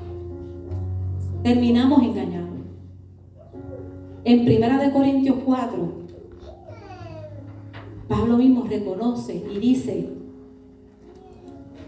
terminamos 1.43 2.03
engañados. 2.03 2.49
En 4.25 4.45
Primera 4.45 4.77
de 4.77 4.91
Corintios 4.91 5.37
4, 5.45 5.91
Pablo 8.07 8.37
mismo 8.37 8.63
reconoce 8.63 9.35
y 9.35 9.59
dice 9.59 10.09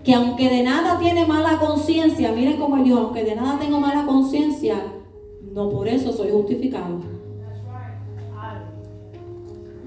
que 0.03 0.13
aunque 0.13 0.49
de 0.49 0.63
nada 0.63 0.97
tiene 0.99 1.25
mala 1.25 1.59
conciencia, 1.59 2.31
miren 2.31 2.57
cómo 2.57 2.77
él 2.77 2.85
dijo, 2.85 2.99
aunque 2.99 3.23
de 3.23 3.35
nada 3.35 3.59
tengo 3.59 3.79
mala 3.79 4.05
conciencia, 4.05 4.75
no 5.53 5.69
por 5.69 5.87
eso 5.87 6.11
soy 6.13 6.31
justificado. 6.31 6.99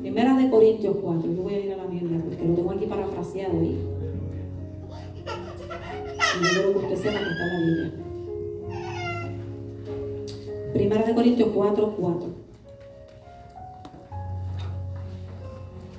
Primera 0.01 0.37
de 0.37 0.51
Corintios 0.51 0.97
4, 1.03 1.33
yo 1.33 1.43
voy 1.43 1.55
a 1.55 1.65
ir 1.65 1.73
a 1.73 1.77
la 1.79 1.87
Biblia 1.87 2.21
porque 2.23 2.45
lo 2.45 2.55
tengo 2.55 2.71
aquí 2.73 2.85
parafraseado 2.85 3.59
ahí. 3.59 3.81
Y 6.41 6.55
yo 6.55 6.73
que 6.73 6.79
usted 6.79 6.97
sepa 6.97 7.19
que 7.19 7.31
está 7.31 7.45
en 7.47 7.53
la 7.53 7.59
Biblia. 7.61 8.04
Primera 10.75 11.05
de 11.05 11.15
Corintios 11.15 11.51
4, 11.55 11.95
4. 11.97 12.29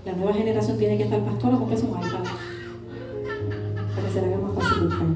La 0.06 0.12
nueva 0.12 0.34
generación 0.34 0.78
tiene 0.78 0.98
que 0.98 1.04
estar 1.04 1.22
pastora, 1.22 1.58
es 1.72 1.84
un 1.84 1.90
iPad. 1.92 2.24
Para 3.96 4.08
que 4.08 4.14
se 4.14 4.22
le 4.22 4.28
haga 4.28 4.38
más 4.38 4.54
fácil 4.54 4.84
buscar. 4.84 5.08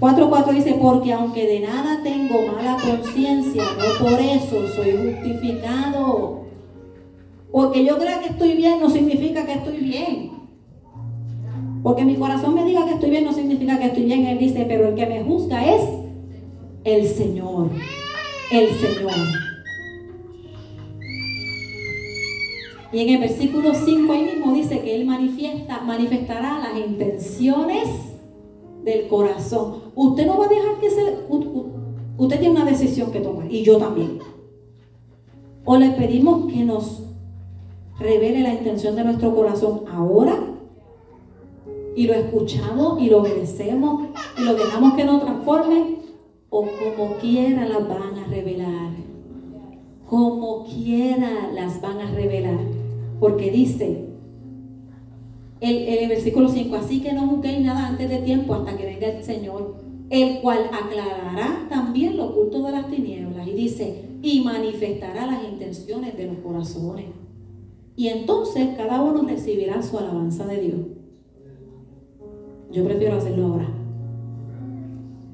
4.4 0.00 0.54
dice, 0.54 0.78
porque 0.80 1.12
aunque 1.12 1.46
de 1.46 1.60
nada 1.60 2.02
tengo 2.02 2.40
mala 2.52 2.78
conciencia, 2.80 3.62
no 3.62 4.08
por 4.08 4.18
eso 4.18 4.66
soy 4.74 4.92
justificado. 4.92 6.40
Porque 7.52 7.84
yo 7.84 7.98
crea 7.98 8.20
que 8.20 8.28
estoy 8.28 8.54
bien 8.54 8.80
no 8.80 8.88
significa 8.88 9.44
que 9.44 9.52
estoy 9.52 9.76
bien. 9.76 10.39
Porque 11.82 12.04
mi 12.04 12.16
corazón 12.16 12.54
me 12.54 12.64
diga 12.64 12.84
que 12.84 12.94
estoy 12.94 13.10
bien 13.10 13.24
no 13.24 13.32
significa 13.32 13.78
que 13.78 13.86
estoy 13.86 14.04
bien. 14.04 14.26
Él 14.26 14.38
dice, 14.38 14.64
pero 14.68 14.88
el 14.88 14.94
que 14.94 15.06
me 15.06 15.22
juzga 15.22 15.64
es 15.64 15.82
el 16.84 17.06
Señor. 17.06 17.70
El 18.52 18.68
Señor. 18.68 19.12
Y 22.92 23.00
en 23.00 23.08
el 23.08 23.20
versículo 23.20 23.72
5 23.72 24.12
ahí 24.12 24.24
mismo 24.24 24.52
dice 24.52 24.80
que 24.80 24.96
Él 24.96 25.06
manifiesta, 25.06 25.80
manifestará 25.82 26.58
las 26.58 26.76
intenciones 26.76 27.88
del 28.84 29.06
corazón. 29.06 29.92
Usted 29.94 30.26
no 30.26 30.38
va 30.38 30.46
a 30.46 30.48
dejar 30.48 30.80
que 30.80 30.90
se... 30.90 31.02
Usted 32.18 32.40
tiene 32.40 32.50
una 32.60 32.64
decisión 32.64 33.10
que 33.12 33.20
tomar 33.20 33.50
y 33.50 33.62
yo 33.62 33.78
también. 33.78 34.18
O 35.64 35.76
le 35.76 35.90
pedimos 35.90 36.52
que 36.52 36.64
nos 36.64 37.04
revele 37.98 38.40
la 38.40 38.54
intención 38.54 38.96
de 38.96 39.04
nuestro 39.04 39.34
corazón 39.34 39.84
ahora 39.90 40.49
y 41.96 42.06
lo 42.06 42.14
escuchamos 42.14 43.02
y 43.02 43.10
lo 43.10 43.18
obedecemos 43.18 44.08
y 44.38 44.44
lo 44.44 44.54
dejamos 44.54 44.94
que 44.94 45.04
nos 45.04 45.22
transforme 45.22 45.96
o 46.50 46.66
como 46.66 47.14
quiera 47.16 47.66
las 47.66 47.88
van 47.88 48.18
a 48.18 48.26
revelar. 48.28 48.90
Como 50.08 50.64
quiera 50.64 51.50
las 51.54 51.80
van 51.80 52.00
a 52.00 52.10
revelar. 52.10 52.58
Porque 53.20 53.50
dice, 53.50 54.08
el, 55.60 55.76
el, 55.76 56.08
versículo 56.08 56.48
5, 56.48 56.74
así 56.74 57.00
que 57.00 57.12
no 57.12 57.28
juzguéis 57.28 57.60
nada 57.60 57.86
antes 57.86 58.08
de 58.08 58.18
tiempo 58.18 58.54
hasta 58.54 58.76
que 58.76 58.86
venga 58.86 59.06
el 59.06 59.22
Señor, 59.22 59.76
el 60.08 60.40
cual 60.40 60.70
aclarará 60.72 61.66
también 61.68 62.16
lo 62.16 62.30
oculto 62.30 62.62
de 62.64 62.72
las 62.72 62.88
tinieblas. 62.88 63.46
Y 63.46 63.52
dice, 63.52 64.04
y 64.22 64.40
manifestará 64.40 65.26
las 65.26 65.44
intenciones 65.44 66.16
de 66.16 66.26
los 66.26 66.38
corazones. 66.38 67.06
Y 67.94 68.08
entonces 68.08 68.70
cada 68.76 69.02
uno 69.02 69.22
recibirá 69.22 69.82
su 69.82 69.98
alabanza 69.98 70.46
de 70.46 70.60
Dios. 70.60 70.80
Yo 72.72 72.84
prefiero 72.84 73.16
hacerlo 73.16 73.46
ahora. 73.46 73.68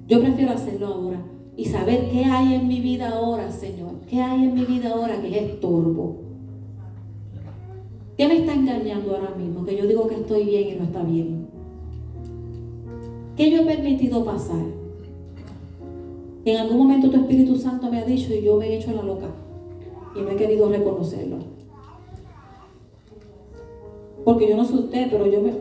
Yo 0.09 0.21
prefiero 0.21 0.53
hacerlo 0.53 0.87
ahora. 0.87 1.23
Y 1.57 1.65
saber 1.67 2.09
qué 2.11 2.25
hay 2.25 2.55
en 2.55 2.69
mi 2.69 2.81
vida 2.81 3.11
ahora, 3.11 3.51
Señor. 3.51 3.93
¿Qué 4.09 4.21
hay 4.21 4.45
en 4.45 4.55
mi 4.55 4.65
vida 4.65 4.91
ahora 4.91 5.21
que 5.21 5.29
es 5.29 5.43
estorbo? 5.53 6.17
¿Qué 8.17 8.29
me 8.29 8.39
está 8.39 8.55
engañando 8.55 9.15
ahora 9.15 9.35
mismo? 9.37 9.65
Que 9.65 9.77
yo 9.77 9.87
digo 9.87 10.07
que 10.07 10.15
estoy 10.15 10.45
bien 10.45 10.69
y 10.69 10.75
no 10.79 10.85
está 10.85 11.03
bien. 11.03 11.47
¿Qué 13.37 13.51
yo 13.51 13.63
he 13.63 13.65
permitido 13.65 14.25
pasar? 14.25 14.65
En 16.45 16.57
algún 16.57 16.79
momento 16.79 17.11
tu 17.11 17.17
Espíritu 17.17 17.57
Santo 17.57 17.91
me 17.91 17.99
ha 17.99 18.05
dicho 18.05 18.33
y 18.33 18.43
yo 18.43 18.57
me 18.57 18.69
he 18.69 18.77
hecho 18.77 18.93
la 18.93 19.03
loca. 19.03 19.27
Y 20.15 20.21
no 20.21 20.31
he 20.31 20.37
querido 20.37 20.69
reconocerlo. 20.71 21.37
Porque 24.25 24.49
yo 24.49 24.57
no 24.57 24.65
soy 24.65 24.79
usted, 24.79 25.09
pero 25.11 25.27
yo 25.27 25.43
me, 25.43 25.53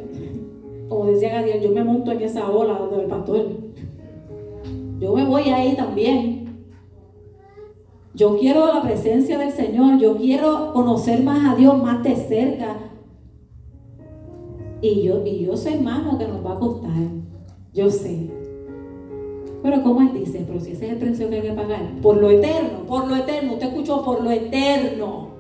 como 0.89 1.06
decía 1.06 1.30
Gadiel, 1.30 1.62
yo 1.62 1.71
me 1.71 1.84
monto 1.84 2.12
en 2.12 2.21
esa 2.21 2.50
ola 2.50 2.74
donde 2.74 3.04
el 3.04 3.10
pastor. 3.10 3.48
Yo 5.00 5.13
me 5.13 5.26
voy 5.26 5.43
ahí 5.43 5.76
también. 5.76 6.65
Yo 8.13 8.38
quiero 8.38 8.74
la 8.74 8.82
presencia 8.82 9.38
del 9.38 9.52
Señor, 9.52 10.00
yo 10.00 10.15
quiero 10.15 10.71
conocer 10.74 11.21
más 11.24 11.54
a 11.54 11.56
Dios 11.58 11.82
más 11.82 12.02
de 12.02 12.15
cerca. 12.15 12.78
Y 14.82 15.02
yo, 15.02 15.26
y 15.26 15.45
yo 15.45 15.58
sé, 15.58 15.76
hermano, 15.76 16.17
que 16.17 16.28
nos 16.28 16.45
va 16.45 16.54
a 16.54 16.60
costar. 16.60 16.91
Yo 17.74 17.89
sé. 17.89 18.30
Pero 19.62 19.82
como 19.82 20.02
él 20.02 20.13
dice, 20.13 20.45
pero 20.48 20.60
si 20.60 20.71
ese 20.71 20.86
es 20.86 20.91
el 20.93 21.00
precio 21.00 21.30
que 21.30 21.38
hay 21.38 21.41
que 21.41 21.54
pagar, 21.54 22.00
por 22.02 22.17
lo 22.17 22.30
eterno, 22.30 22.86
por 22.88 23.08
lo 23.08 23.15
eterno, 23.15 23.54
usted 23.54 23.67
escuchó, 23.67 24.06
por 24.06 24.24
lo 24.24 24.32
eterno. 24.32 25.35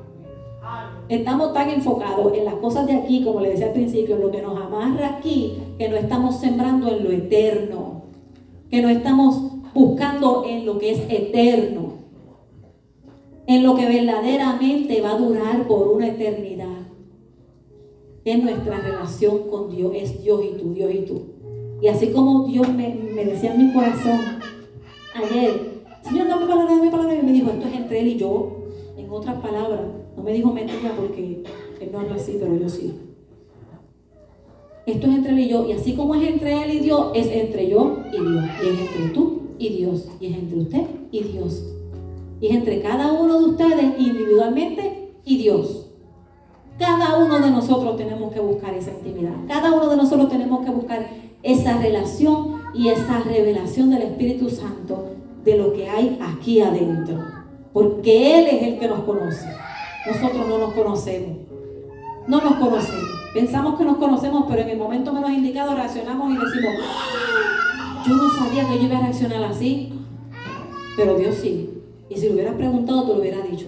Estamos 1.09 1.53
tan 1.53 1.69
enfocados 1.69 2.33
en 2.33 2.45
las 2.45 2.55
cosas 2.55 2.87
de 2.87 2.93
aquí, 2.93 3.23
como 3.23 3.39
le 3.39 3.51
decía 3.51 3.67
al 3.67 3.73
principio, 3.73 4.15
en 4.15 4.21
lo 4.21 4.31
que 4.31 4.41
nos 4.41 4.59
amarra 4.59 5.17
aquí, 5.17 5.53
que 5.77 5.89
no 5.89 5.95
estamos 5.95 6.37
sembrando 6.37 6.87
en 6.87 7.03
lo 7.03 7.11
eterno, 7.11 8.03
que 8.69 8.81
no 8.81 8.89
estamos 8.89 9.41
buscando 9.73 10.45
en 10.47 10.65
lo 10.65 10.79
que 10.79 10.91
es 10.91 10.99
eterno 11.09 11.95
en 13.47 13.63
lo 13.63 13.75
que 13.75 13.85
verdaderamente 13.85 15.01
va 15.01 15.11
a 15.11 15.17
durar 15.17 15.67
por 15.67 15.87
una 15.87 16.07
eternidad. 16.07 16.65
Es 18.23 18.41
nuestra 18.41 18.79
relación 18.79 19.49
con 19.49 19.69
Dios, 19.69 19.91
es 19.95 20.23
Dios 20.23 20.41
y 20.43 20.57
tú, 20.57 20.73
Dios 20.73 20.91
y 20.93 20.99
tú. 21.01 21.21
Y 21.81 21.87
así 21.87 22.07
como 22.07 22.47
Dios 22.47 22.67
me, 22.73 22.95
decía 23.25 23.53
en 23.53 23.67
mi 23.67 23.73
corazón 23.73 24.19
ayer, 25.13 25.83
Señor, 26.01 26.27
dame 26.27 26.47
palabra, 26.47 26.75
dame 26.75 26.89
palabra, 26.89 27.15
y 27.15 27.23
me 27.23 27.31
dijo, 27.33 27.51
esto 27.51 27.67
es 27.67 27.75
entre 27.75 27.99
Él 27.99 28.07
y 28.07 28.17
yo, 28.17 28.51
en 28.97 29.09
otras 29.09 29.35
palabras, 29.41 29.81
no 30.15 30.23
me 30.23 30.33
dijo 30.33 30.51
mentira 30.51 30.93
porque 30.95 31.43
Él 31.79 31.89
no 31.91 31.99
habla 31.99 32.15
así, 32.15 32.37
pero 32.39 32.55
yo 32.55 32.69
sí. 32.69 32.93
Esto 34.85 35.07
es 35.07 35.13
entre 35.15 35.31
Él 35.31 35.39
y 35.39 35.49
yo, 35.49 35.67
y 35.67 35.71
así 35.71 35.95
como 35.95 36.15
es 36.15 36.27
entre 36.27 36.63
Él 36.63 36.75
y 36.75 36.79
Dios, 36.79 37.11
es 37.15 37.27
entre 37.27 37.69
yo 37.69 37.97
y 38.13 38.19
Dios, 38.19 38.45
y 38.63 38.67
es 38.67 38.79
entre 38.79 39.09
tú 39.13 39.41
y 39.57 39.69
Dios, 39.69 40.07
y 40.19 40.27
es 40.27 40.37
entre 40.37 40.59
usted 40.59 40.83
y 41.11 41.23
Dios. 41.23 41.63
Y 42.39 42.47
es 42.47 42.55
entre 42.55 42.81
cada 42.81 43.13
uno 43.13 43.39
de 43.39 43.45
ustedes 43.45 43.99
individualmente 43.99 45.13
y 45.23 45.37
Dios. 45.37 45.87
Cada 46.77 47.17
uno 47.17 47.39
de 47.39 47.51
nosotros 47.51 47.95
tenemos 47.97 48.33
que 48.33 48.39
buscar 48.41 48.73
esa 48.73 48.91
intimidad. 48.91 49.33
Cada 49.47 49.71
uno 49.71 49.89
de 49.89 49.97
nosotros 49.97 50.29
tenemos 50.29 50.63
que 50.63 50.71
buscar 50.71 51.07
esa 51.41 51.77
relación 51.79 52.61
y 52.73 52.89
esa 52.89 53.21
revelación 53.21 53.89
del 53.89 54.01
Espíritu 54.03 54.49
Santo 54.49 55.05
de 55.43 55.57
lo 55.57 55.73
que 55.73 55.89
hay 55.89 56.19
aquí 56.21 56.59
adentro. 56.59 57.23
Porque 57.71 58.39
Él 58.39 58.47
es 58.47 58.63
el 58.63 58.79
que 58.79 58.87
nos 58.87 58.99
conoce. 59.01 59.47
Nosotros 60.05 60.47
no 60.47 60.57
nos 60.59 60.73
conocemos. 60.73 61.37
No 62.27 62.41
nos 62.41 62.55
conocemos. 62.55 63.15
Pensamos 63.33 63.77
que 63.77 63.85
nos 63.85 63.97
conocemos, 63.97 64.45
pero 64.47 64.61
en 64.61 64.69
el 64.69 64.77
momento 64.77 65.11
menos 65.11 65.31
indicado 65.31 65.75
reaccionamos 65.75 66.31
y 66.31 66.37
decimos, 66.37 66.73
ah, 66.83 68.03
yo 68.07 68.15
no 68.15 68.29
sabía 68.29 68.67
que 68.67 68.77
yo 68.77 68.83
iba 68.85 68.97
a 68.97 69.01
reaccionar 69.01 69.43
así. 69.43 69.93
Pero 70.95 71.17
Dios 71.17 71.35
sí. 71.35 71.81
Y 72.09 72.17
si 72.17 72.27
lo 72.27 72.35
hubieras 72.35 72.55
preguntado, 72.55 73.03
te 73.03 73.13
lo 73.13 73.19
hubiera 73.19 73.41
dicho. 73.41 73.65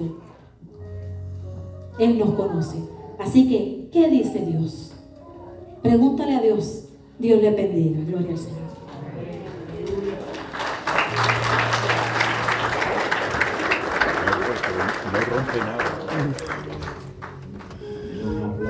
Él 2.00 2.20
nos 2.20 2.30
conoce. 2.36 2.78
Así 3.20 3.50
que, 3.50 3.90
¿qué 3.92 4.10
dice 4.10 4.46
Dios? 4.46 4.94
Pregúntale 5.82 6.36
a 6.36 6.42
Dios. 6.42 6.86
Dios 7.18 7.42
le 7.42 7.52
bendiga. 7.52 8.00
Gloria 8.06 8.32
al 8.32 8.38
Señor. 8.38 8.68
No 15.12 15.36
rompe 15.36 15.58
nada. 15.58 15.97
Mm-hmm. 16.18 16.47